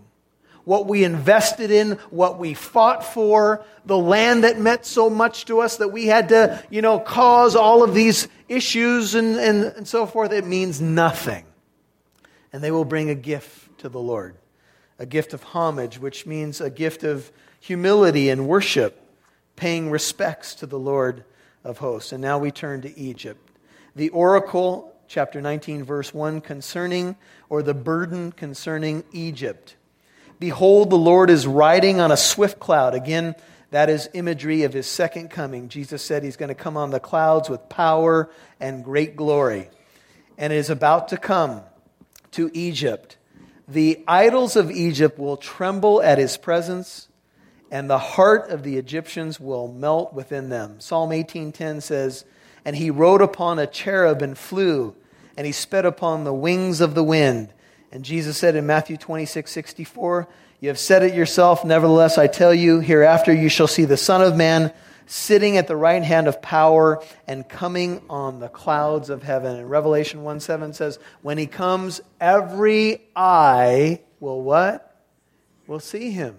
what 0.66 0.88
we 0.88 1.04
invested 1.04 1.72
in, 1.72 1.92
what 2.10 2.40
we 2.40 2.54
fought 2.54 3.06
for, 3.06 3.64
the 3.86 3.98
land 3.98 4.44
that 4.44 4.60
meant 4.60 4.84
so 4.84 5.10
much 5.10 5.46
to 5.46 5.60
us 5.60 5.78
that 5.78 5.90
we 5.90 6.08
had 6.08 6.30
to, 6.30 6.62
you 6.70 6.82
know, 6.82 7.00
cause 7.00 7.56
all 7.56 7.84
of 7.84 7.94
these 7.94 8.28
issues 8.50 9.16
and, 9.16 9.38
and, 9.38 9.64
and 9.64 9.88
so 9.88 10.06
forth, 10.06 10.34
it 10.34 10.46
means 10.46 10.82
nothing. 10.82 11.46
And 12.56 12.64
they 12.64 12.72
will 12.72 12.86
bring 12.86 13.10
a 13.10 13.16
gift 13.16 13.80
to 13.80 13.90
the 13.90 14.00
Lord, 14.00 14.38
a 14.98 15.06
gift 15.06 15.34
of 15.34 15.44
homage, 15.44 16.00
which 16.00 16.26
means 16.26 16.62
a 16.62 16.70
gift 16.70 17.04
of 17.04 17.30
humility 17.60 18.30
and 18.30 18.48
worship, 18.48 18.98
paying 19.58 19.92
respects 19.92 20.56
to 20.56 20.66
the 20.66 20.80
Lord 20.80 21.26
of 21.66 21.80
hosts. 21.80 22.14
And 22.14 22.22
now 22.22 22.38
we 22.38 22.52
turn 22.52 22.80
to 22.84 22.98
Egypt. 22.98 23.52
The 23.94 24.08
oracle, 24.08 24.96
chapter 25.10 25.42
19, 25.42 25.84
verse 25.84 26.14
1, 26.14 26.40
concerning, 26.40 27.18
or 27.50 27.62
the 27.62 27.74
burden 27.74 28.32
concerning 28.32 29.04
Egypt. 29.12 29.76
Behold, 30.40 30.90
the 30.90 30.96
Lord 30.96 31.30
is 31.30 31.46
riding 31.46 32.00
on 32.00 32.10
a 32.10 32.16
swift 32.16 32.58
cloud. 32.62 32.96
Again, 32.96 33.36
that 33.72 33.90
is 33.90 34.08
imagery 34.14 34.64
of 34.64 34.72
his 34.72 34.88
second 34.88 35.30
coming. 35.30 35.68
Jesus 35.68 36.02
said 36.02 36.24
he's 36.24 36.38
going 36.38 36.48
to 36.48 36.56
come 36.56 36.78
on 36.78 36.92
the 36.92 37.02
clouds 37.02 37.50
with 37.50 37.68
power 37.68 38.30
and 38.62 38.82
great 38.82 39.18
glory. 39.18 39.68
And 40.38 40.54
it 40.54 40.56
is 40.56 40.70
about 40.70 41.10
to 41.10 41.18
come 41.18 41.62
to 42.36 42.52
Egypt. 42.54 43.18
The 43.68 44.04
idols 44.08 44.56
of 44.56 44.70
Egypt 44.70 45.18
will 45.18 45.38
tremble 45.38 46.02
at 46.02 46.18
his 46.18 46.38
presence, 46.38 47.08
and 47.72 47.90
the 47.90 47.98
heart 47.98 48.50
of 48.50 48.64
the 48.64 48.78
Egyptians 48.78 49.40
will 49.40 49.68
melt 49.68 50.14
within 50.14 50.50
them. 50.50 50.76
Psalm 50.80 51.12
18:10 51.12 51.82
says, 51.82 52.26
"And 52.64 52.76
he 52.76 52.92
rode 52.92 53.22
upon 53.22 53.58
a 53.58 53.66
cherub 53.66 54.22
and 54.22 54.38
flew, 54.38 54.96
and 55.38 55.48
he 55.48 55.54
sped 55.54 55.86
upon 55.86 56.24
the 56.24 56.34
wings 56.34 56.82
of 56.82 56.94
the 56.94 57.04
wind." 57.04 57.54
And 57.92 58.04
Jesus 58.04 58.38
said 58.38 58.56
in 58.56 58.66
Matthew 58.66 58.98
26:64, 58.98 60.28
You 60.60 60.68
have 60.70 60.80
said 60.80 61.04
it 61.04 61.14
yourself, 61.14 61.64
nevertheless, 61.64 62.18
I 62.18 62.28
tell 62.28 62.54
you, 62.54 62.80
hereafter 62.80 63.34
you 63.34 63.50
shall 63.50 63.68
see 63.68 63.86
the 63.86 63.98
Son 63.98 64.22
of 64.22 64.36
Man 64.36 64.74
sitting 65.06 65.58
at 65.58 65.68
the 65.68 65.76
right 65.76 66.04
hand 66.04 66.28
of 66.28 66.42
power 66.42 67.04
and 67.28 67.48
coming 67.48 68.02
on 68.10 68.40
the 68.40 68.50
clouds 68.50 69.10
of 69.10 69.24
heaven. 69.24 69.56
And 69.58 69.70
Revelation 69.70 70.24
1 70.24 70.40
7 70.40 70.74
says, 70.74 71.00
When 71.22 71.38
he 71.38 71.48
comes, 71.48 72.02
every 72.20 73.02
eye 73.16 74.02
will 74.20 74.42
what? 74.42 75.04
Will 75.68 75.80
see 75.80 76.12
him. 76.12 76.36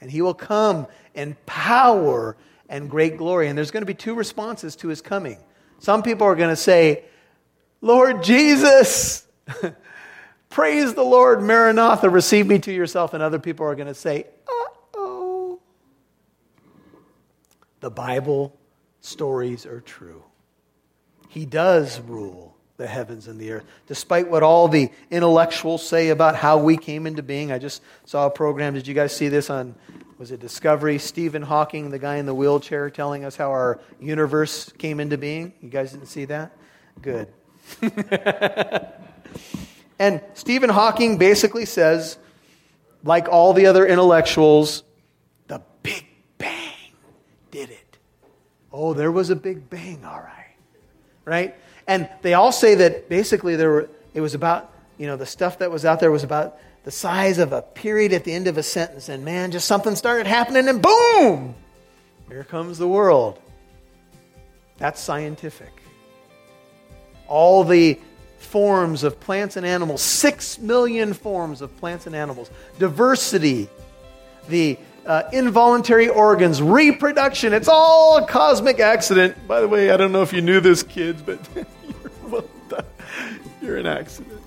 And 0.00 0.10
he 0.10 0.22
will 0.22 0.34
come 0.34 0.86
in 1.14 1.36
power 1.46 2.36
and 2.68 2.88
great 2.88 3.18
glory. 3.18 3.48
And 3.48 3.58
there's 3.58 3.70
going 3.70 3.82
to 3.82 3.86
be 3.86 3.94
two 3.94 4.14
responses 4.14 4.76
to 4.76 4.88
his 4.88 5.02
coming. 5.02 5.38
Some 5.78 6.02
people 6.02 6.26
are 6.26 6.36
going 6.36 6.50
to 6.50 6.56
say, 6.56 7.04
Lord 7.80 8.22
Jesus, 8.22 9.26
Praise 10.50 10.94
the 10.94 11.04
Lord, 11.04 11.42
Maranatha, 11.42 12.10
receive 12.10 12.44
me 12.44 12.58
to 12.58 12.72
yourself. 12.72 13.14
And 13.14 13.22
other 13.22 13.38
people 13.38 13.64
are 13.66 13.76
going 13.76 13.86
to 13.86 13.94
say, 13.94 14.26
uh 14.48 14.64
oh. 14.96 15.60
The 17.80 17.90
Bible 17.90 18.56
stories 19.00 19.66
are 19.66 19.80
true. 19.80 20.22
He 21.28 21.46
does 21.46 22.00
rule 22.00 22.56
the 22.76 22.86
heavens 22.86 23.26
and 23.28 23.38
the 23.38 23.52
earth. 23.52 23.64
Despite 23.86 24.28
what 24.28 24.42
all 24.42 24.68
the 24.68 24.90
intellectuals 25.10 25.86
say 25.86 26.08
about 26.08 26.34
how 26.34 26.58
we 26.58 26.76
came 26.76 27.06
into 27.06 27.22
being, 27.22 27.52
I 27.52 27.58
just 27.58 27.82
saw 28.04 28.26
a 28.26 28.30
program. 28.30 28.74
Did 28.74 28.86
you 28.86 28.94
guys 28.94 29.14
see 29.14 29.28
this 29.28 29.50
on, 29.50 29.74
was 30.18 30.30
it 30.30 30.40
Discovery? 30.40 30.98
Stephen 30.98 31.42
Hawking, 31.42 31.90
the 31.90 31.98
guy 31.98 32.16
in 32.16 32.26
the 32.26 32.34
wheelchair, 32.34 32.90
telling 32.90 33.24
us 33.24 33.36
how 33.36 33.50
our 33.50 33.80
universe 34.00 34.72
came 34.78 34.98
into 34.98 35.18
being. 35.18 35.52
You 35.60 35.68
guys 35.68 35.92
didn't 35.92 36.06
see 36.06 36.24
that? 36.26 36.56
Good. 37.02 37.28
And 40.00 40.22
Stephen 40.32 40.70
Hawking 40.70 41.18
basically 41.18 41.66
says, 41.66 42.16
like 43.04 43.28
all 43.28 43.52
the 43.52 43.66
other 43.66 43.86
intellectuals, 43.86 44.82
the 45.46 45.60
Big 45.82 46.06
Bang 46.38 46.72
did 47.50 47.68
it. 47.68 47.98
Oh, 48.72 48.94
there 48.94 49.10
was 49.10 49.30
a 49.30 49.36
Big 49.36 49.68
Bang, 49.68 50.04
all 50.04 50.20
right. 50.20 50.54
Right? 51.24 51.54
And 51.86 52.08
they 52.22 52.34
all 52.34 52.52
say 52.52 52.76
that 52.76 53.08
basically 53.08 53.56
there 53.56 53.70
were, 53.70 53.90
it 54.14 54.20
was 54.20 54.34
about, 54.34 54.72
you 54.96 55.06
know, 55.06 55.16
the 55.16 55.26
stuff 55.26 55.58
that 55.58 55.70
was 55.70 55.84
out 55.84 56.00
there 56.00 56.10
was 56.10 56.22
about 56.22 56.58
the 56.84 56.90
size 56.90 57.38
of 57.38 57.52
a 57.52 57.62
period 57.62 58.12
at 58.12 58.24
the 58.24 58.32
end 58.32 58.46
of 58.46 58.56
a 58.58 58.62
sentence. 58.62 59.08
And 59.08 59.24
man, 59.24 59.50
just 59.50 59.66
something 59.66 59.96
started 59.96 60.26
happening 60.26 60.68
and 60.68 60.80
boom! 60.80 61.54
Here 62.28 62.44
comes 62.44 62.78
the 62.78 62.88
world. 62.88 63.40
That's 64.78 65.00
scientific. 65.00 65.72
All 67.26 67.64
the 67.64 67.98
forms 68.38 69.02
of 69.02 69.20
plants 69.20 69.56
and 69.56 69.66
animals, 69.66 70.00
six 70.00 70.58
million 70.58 71.12
forms 71.12 71.60
of 71.60 71.76
plants 71.76 72.06
and 72.06 72.16
animals, 72.16 72.50
diversity, 72.78 73.68
the 74.48 74.78
uh, 75.06 75.22
involuntary 75.32 76.08
organs, 76.08 76.62
reproduction. 76.62 77.52
It's 77.52 77.68
all 77.68 78.18
a 78.18 78.26
cosmic 78.26 78.80
accident. 78.80 79.46
By 79.48 79.60
the 79.60 79.68
way, 79.68 79.90
I 79.90 79.96
don't 79.96 80.12
know 80.12 80.22
if 80.22 80.32
you 80.32 80.42
knew 80.42 80.60
this, 80.60 80.82
kids, 80.82 81.22
but 81.22 81.38
you're, 82.30 82.44
you're 83.62 83.76
an 83.76 83.86
accident. 83.86 84.40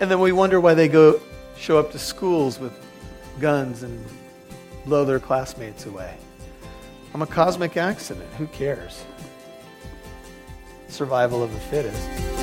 And 0.00 0.10
then 0.10 0.20
we 0.20 0.32
wonder 0.32 0.60
why 0.60 0.74
they 0.74 0.88
go 0.88 1.20
show 1.56 1.78
up 1.78 1.92
to 1.92 1.98
schools 1.98 2.58
with 2.58 2.72
guns 3.40 3.82
and 3.82 4.04
blow 4.84 5.04
their 5.04 5.20
classmates 5.20 5.86
away. 5.86 6.16
I'm 7.14 7.22
a 7.22 7.26
cosmic 7.26 7.76
accident. 7.76 8.28
Who 8.34 8.46
cares? 8.48 9.04
Survival 10.88 11.42
of 11.42 11.52
the 11.52 11.60
fittest. 11.60 12.33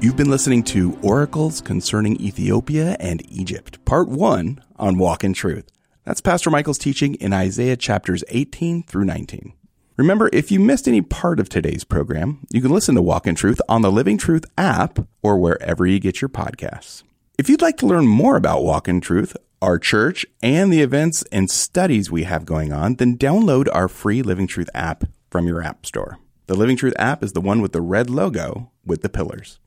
You've 0.00 0.16
been 0.16 0.30
listening 0.30 0.62
to 0.64 0.96
Oracles 1.02 1.60
Concerning 1.60 2.20
Ethiopia 2.20 2.96
and 3.00 3.20
Egypt, 3.28 3.84
Part 3.84 4.08
1 4.08 4.62
on 4.76 4.96
Walk 4.96 5.24
in 5.24 5.32
Truth. 5.32 5.72
That's 6.04 6.20
Pastor 6.20 6.50
Michael's 6.50 6.78
teaching 6.78 7.16
in 7.16 7.32
Isaiah 7.32 7.76
chapters 7.76 8.22
18 8.28 8.84
through 8.84 9.06
19. 9.06 9.54
Remember, 9.96 10.30
if 10.32 10.52
you 10.52 10.60
missed 10.60 10.86
any 10.86 11.02
part 11.02 11.40
of 11.40 11.48
today's 11.48 11.82
program, 11.82 12.46
you 12.52 12.62
can 12.62 12.70
listen 12.70 12.94
to 12.94 13.02
Walk 13.02 13.26
in 13.26 13.34
Truth 13.34 13.60
on 13.68 13.82
the 13.82 13.90
Living 13.90 14.18
Truth 14.18 14.44
app 14.56 15.00
or 15.20 15.36
wherever 15.36 15.84
you 15.84 15.98
get 15.98 16.20
your 16.20 16.28
podcasts. 16.28 17.02
If 17.36 17.48
you'd 17.48 17.60
like 17.60 17.76
to 17.78 17.86
learn 17.86 18.06
more 18.06 18.36
about 18.36 18.62
Walk 18.62 18.86
in 18.86 19.00
Truth, 19.00 19.36
our 19.60 19.80
church, 19.80 20.24
and 20.40 20.72
the 20.72 20.80
events 20.80 21.24
and 21.32 21.50
studies 21.50 22.08
we 22.08 22.22
have 22.22 22.46
going 22.46 22.72
on, 22.72 22.94
then 22.94 23.18
download 23.18 23.66
our 23.72 23.88
free 23.88 24.22
Living 24.22 24.46
Truth 24.46 24.70
app 24.74 25.02
from 25.28 25.48
your 25.48 25.60
app 25.60 25.84
store. 25.84 26.18
The 26.46 26.54
Living 26.54 26.76
Truth 26.76 26.94
app 27.00 27.24
is 27.24 27.32
the 27.32 27.40
one 27.40 27.60
with 27.60 27.72
the 27.72 27.80
red 27.82 28.08
logo 28.08 28.70
with 28.86 29.02
the 29.02 29.08
pillars. 29.08 29.58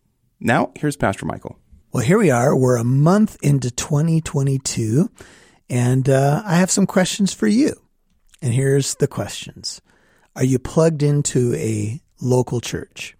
Now, 0.44 0.72
here's 0.76 0.98
Pastor 0.98 1.28
Michael. 1.28 1.60
Well, 1.94 2.04
here 2.04 2.18
we 2.18 2.32
are. 2.32 2.58
We're 2.58 2.78
a 2.78 2.84
month 2.84 3.38
into 3.44 3.70
2022, 3.70 5.08
and 5.70 6.10
uh, 6.10 6.42
I 6.44 6.56
have 6.56 6.72
some 6.72 6.88
questions 6.88 7.32
for 7.32 7.46
you. 7.46 7.76
And 8.42 8.52
here's 8.52 8.96
the 8.96 9.08
questions 9.08 9.82
Are 10.36 10.44
you 10.44 10.58
plugged 10.58 11.04
into 11.04 11.54
a 11.54 12.02
local 12.20 12.60
church? 12.60 13.16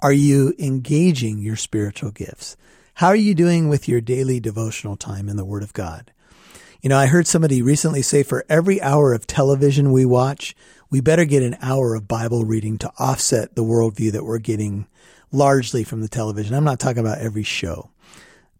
Are 0.00 0.14
you 0.14 0.54
engaging 0.58 1.40
your 1.40 1.56
spiritual 1.56 2.10
gifts? 2.10 2.56
How 2.94 3.08
are 3.08 3.16
you 3.16 3.34
doing 3.34 3.68
with 3.68 3.86
your 3.86 4.00
daily 4.00 4.40
devotional 4.40 4.96
time 4.96 5.28
in 5.28 5.36
the 5.36 5.44
Word 5.44 5.62
of 5.62 5.74
God? 5.74 6.10
You 6.80 6.88
know, 6.88 6.96
I 6.96 7.04
heard 7.04 7.26
somebody 7.26 7.60
recently 7.60 8.00
say 8.00 8.22
for 8.22 8.46
every 8.48 8.80
hour 8.80 9.12
of 9.12 9.26
television 9.26 9.92
we 9.92 10.06
watch, 10.06 10.56
we 10.88 11.02
better 11.02 11.26
get 11.26 11.42
an 11.42 11.58
hour 11.60 11.94
of 11.94 12.08
Bible 12.08 12.46
reading 12.46 12.78
to 12.78 12.90
offset 12.98 13.56
the 13.56 13.62
worldview 13.62 14.12
that 14.12 14.24
we're 14.24 14.38
getting 14.38 14.86
largely 15.32 15.82
from 15.82 16.00
the 16.00 16.08
television. 16.08 16.54
I'm 16.54 16.64
not 16.64 16.78
talking 16.78 17.00
about 17.00 17.18
every 17.18 17.42
show, 17.42 17.90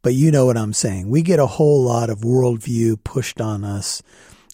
but 0.00 0.14
you 0.14 0.30
know 0.30 0.46
what 0.46 0.56
I'm 0.56 0.72
saying. 0.72 1.08
We 1.08 1.22
get 1.22 1.38
a 1.38 1.46
whole 1.46 1.84
lot 1.84 2.10
of 2.10 2.20
worldview 2.20 3.04
pushed 3.04 3.40
on 3.40 3.64
us 3.64 4.02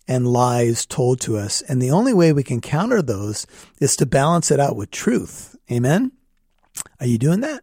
and 0.06 0.26
lies 0.26 0.86
told 0.86 1.20
to 1.20 1.36
us. 1.36 1.62
And 1.62 1.80
the 1.80 1.90
only 1.90 2.14
way 2.14 2.32
we 2.32 2.42
can 2.42 2.60
counter 2.60 3.02
those 3.02 3.46
is 3.80 3.94
to 3.96 4.06
balance 4.06 4.50
it 4.50 4.58
out 4.58 4.74
with 4.74 4.90
truth. 4.90 5.56
Amen? 5.70 6.12
Are 6.98 7.06
you 7.06 7.18
doing 7.18 7.40
that? 7.40 7.62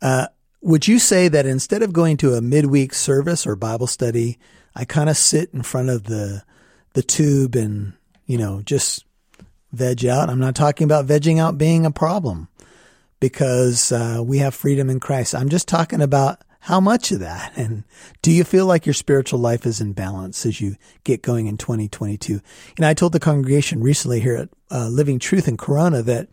Uh, 0.00 0.26
would 0.62 0.88
you 0.88 0.98
say 0.98 1.28
that 1.28 1.46
instead 1.46 1.82
of 1.82 1.92
going 1.92 2.16
to 2.18 2.34
a 2.34 2.40
midweek 2.40 2.94
service 2.94 3.46
or 3.46 3.54
Bible 3.54 3.86
study, 3.86 4.38
I 4.74 4.86
kind 4.86 5.10
of 5.10 5.16
sit 5.16 5.50
in 5.52 5.62
front 5.62 5.90
of 5.90 6.04
the 6.04 6.42
the 6.94 7.02
tube 7.02 7.56
and 7.56 7.92
you 8.26 8.38
know 8.38 8.62
just 8.62 9.04
veg 9.72 10.06
out? 10.06 10.30
I'm 10.30 10.38
not 10.38 10.54
talking 10.54 10.86
about 10.86 11.06
vegging 11.06 11.38
out 11.38 11.58
being 11.58 11.84
a 11.84 11.90
problem 11.90 12.48
because 13.24 13.90
uh, 13.90 14.22
we 14.22 14.36
have 14.36 14.54
freedom 14.54 14.90
in 14.90 15.00
Christ. 15.00 15.34
I'm 15.34 15.48
just 15.48 15.66
talking 15.66 16.02
about 16.02 16.42
how 16.60 16.78
much 16.78 17.10
of 17.10 17.20
that. 17.20 17.56
And 17.56 17.84
do 18.20 18.30
you 18.30 18.44
feel 18.44 18.66
like 18.66 18.84
your 18.84 18.92
spiritual 18.92 19.38
life 19.38 19.64
is 19.64 19.80
in 19.80 19.94
balance 19.94 20.44
as 20.44 20.60
you 20.60 20.76
get 21.04 21.22
going 21.22 21.46
in 21.46 21.56
2022 21.56 22.42
And 22.76 22.84
i 22.84 22.92
told 22.92 23.12
the 23.12 23.20
congregation 23.20 23.82
recently 23.82 24.20
here 24.20 24.36
at 24.36 24.48
uh, 24.70 24.88
living 24.88 25.18
truth 25.18 25.48
in 25.48 25.56
corona 25.56 26.02
that 26.02 26.28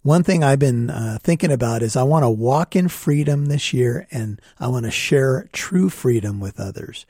one 0.00 0.22
thing 0.22 0.42
i've 0.42 0.58
been 0.58 0.88
uh, 0.88 1.18
thinking 1.20 1.52
about 1.52 1.82
is 1.82 1.94
i 1.94 2.02
want 2.02 2.22
to 2.22 2.30
walk 2.30 2.74
in 2.74 2.88
freedom 2.88 3.46
this 3.46 3.74
year 3.74 4.06
and 4.10 4.40
i 4.58 4.66
want 4.66 4.86
to 4.86 4.90
share 4.90 5.46
true 5.52 5.90
freedom 5.90 6.40
with 6.40 6.58
others. 6.58 7.04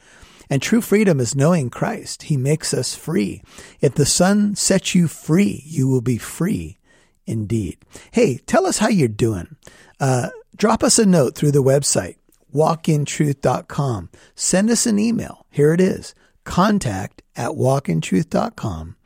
And 0.52 0.60
true 0.60 0.80
freedom 0.80 1.20
is 1.20 1.36
knowing 1.36 1.70
christ. 1.70 2.24
He 2.24 2.36
makes 2.36 2.74
us 2.74 2.96
free. 2.96 3.42
If 3.80 3.94
the 3.94 4.06
son 4.06 4.56
sets 4.56 4.96
you 4.96 5.06
free 5.06 5.62
you 5.66 5.86
will 5.86 6.02
be 6.02 6.18
free 6.18 6.79
indeed. 7.26 7.78
Hey, 8.10 8.38
tell 8.46 8.66
us 8.66 8.78
how 8.78 8.88
you're 8.88 9.08
doing. 9.08 9.56
Uh, 9.98 10.30
drop 10.56 10.82
us 10.82 10.98
a 10.98 11.06
note 11.06 11.34
through 11.34 11.52
the 11.52 11.62
website 11.62 12.16
walkintruth.com. 12.54 14.10
Send 14.34 14.70
us 14.70 14.86
an 14.86 14.98
email. 14.98 15.46
Here 15.50 15.72
it 15.72 15.80
is 15.80 16.14
contact 16.44 17.22
at 17.36 17.50
walkintruth.com. 17.50 18.96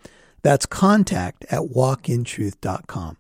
That's 0.43 0.67
contact 0.67 1.45
at 1.51 1.61
walkintruth.com. 1.61 3.17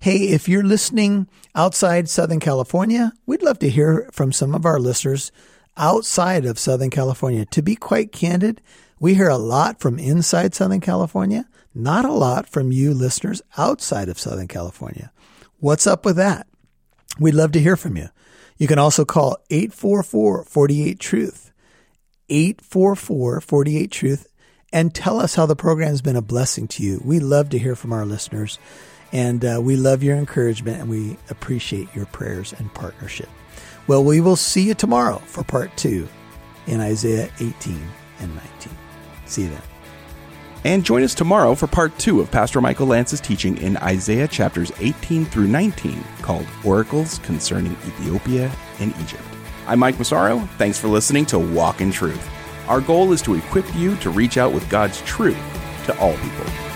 Hey, 0.00 0.16
if 0.28 0.48
you're 0.48 0.64
listening 0.64 1.28
outside 1.54 2.08
Southern 2.08 2.40
California, 2.40 3.12
we'd 3.26 3.42
love 3.42 3.58
to 3.60 3.68
hear 3.68 4.08
from 4.12 4.32
some 4.32 4.54
of 4.54 4.64
our 4.64 4.78
listeners 4.78 5.32
outside 5.76 6.44
of 6.44 6.58
Southern 6.58 6.90
California. 6.90 7.44
To 7.46 7.62
be 7.62 7.74
quite 7.74 8.12
candid, 8.12 8.60
we 9.00 9.14
hear 9.14 9.28
a 9.28 9.38
lot 9.38 9.80
from 9.80 9.98
inside 9.98 10.54
Southern 10.54 10.80
California, 10.80 11.46
not 11.74 12.04
a 12.04 12.12
lot 12.12 12.48
from 12.48 12.72
you 12.72 12.92
listeners 12.92 13.42
outside 13.56 14.08
of 14.08 14.18
Southern 14.18 14.48
California. 14.48 15.12
What's 15.58 15.86
up 15.86 16.04
with 16.04 16.16
that? 16.16 16.46
We'd 17.18 17.34
love 17.34 17.52
to 17.52 17.60
hear 17.60 17.76
from 17.76 17.96
you. 17.96 18.08
You 18.58 18.66
can 18.66 18.78
also 18.78 19.04
call 19.04 19.38
844 19.50 20.44
48 20.44 20.98
Truth, 20.98 21.52
844 22.28 23.40
48 23.40 23.90
Truth, 23.90 24.26
and 24.72 24.94
tell 24.94 25.20
us 25.20 25.34
how 25.34 25.46
the 25.46 25.56
program 25.56 25.88
has 25.88 26.02
been 26.02 26.16
a 26.16 26.22
blessing 26.22 26.68
to 26.68 26.82
you. 26.82 27.00
We 27.04 27.20
love 27.20 27.50
to 27.50 27.58
hear 27.58 27.76
from 27.76 27.92
our 27.92 28.04
listeners, 28.04 28.58
and 29.12 29.44
uh, 29.44 29.60
we 29.62 29.76
love 29.76 30.02
your 30.02 30.16
encouragement 30.16 30.80
and 30.80 30.90
we 30.90 31.16
appreciate 31.30 31.94
your 31.94 32.06
prayers 32.06 32.52
and 32.52 32.72
partnership. 32.74 33.28
Well, 33.86 34.04
we 34.04 34.20
will 34.20 34.36
see 34.36 34.62
you 34.62 34.74
tomorrow 34.74 35.18
for 35.26 35.42
part 35.42 35.74
two 35.76 36.08
in 36.66 36.80
Isaiah 36.80 37.30
18 37.40 37.80
and 38.20 38.34
19. 38.34 38.72
See 39.26 39.42
you 39.42 39.48
then. 39.48 39.77
And 40.64 40.84
join 40.84 41.02
us 41.04 41.14
tomorrow 41.14 41.54
for 41.54 41.68
part 41.68 41.96
two 41.98 42.20
of 42.20 42.30
Pastor 42.30 42.60
Michael 42.60 42.88
Lance's 42.88 43.20
teaching 43.20 43.56
in 43.58 43.76
Isaiah 43.76 44.26
chapters 44.26 44.72
18 44.80 45.24
through 45.26 45.46
19 45.46 46.02
called 46.20 46.46
Oracles 46.64 47.18
Concerning 47.20 47.72
Ethiopia 47.86 48.50
and 48.80 48.92
Egypt. 49.00 49.22
I'm 49.68 49.78
Mike 49.78 49.98
Massaro. 49.98 50.40
Thanks 50.58 50.78
for 50.78 50.88
listening 50.88 51.26
to 51.26 51.38
Walk 51.38 51.80
in 51.80 51.92
Truth. 51.92 52.28
Our 52.66 52.80
goal 52.80 53.12
is 53.12 53.22
to 53.22 53.34
equip 53.34 53.72
you 53.76 53.96
to 53.96 54.10
reach 54.10 54.36
out 54.36 54.52
with 54.52 54.68
God's 54.68 55.00
truth 55.02 55.38
to 55.86 55.98
all 56.00 56.14
people. 56.14 56.67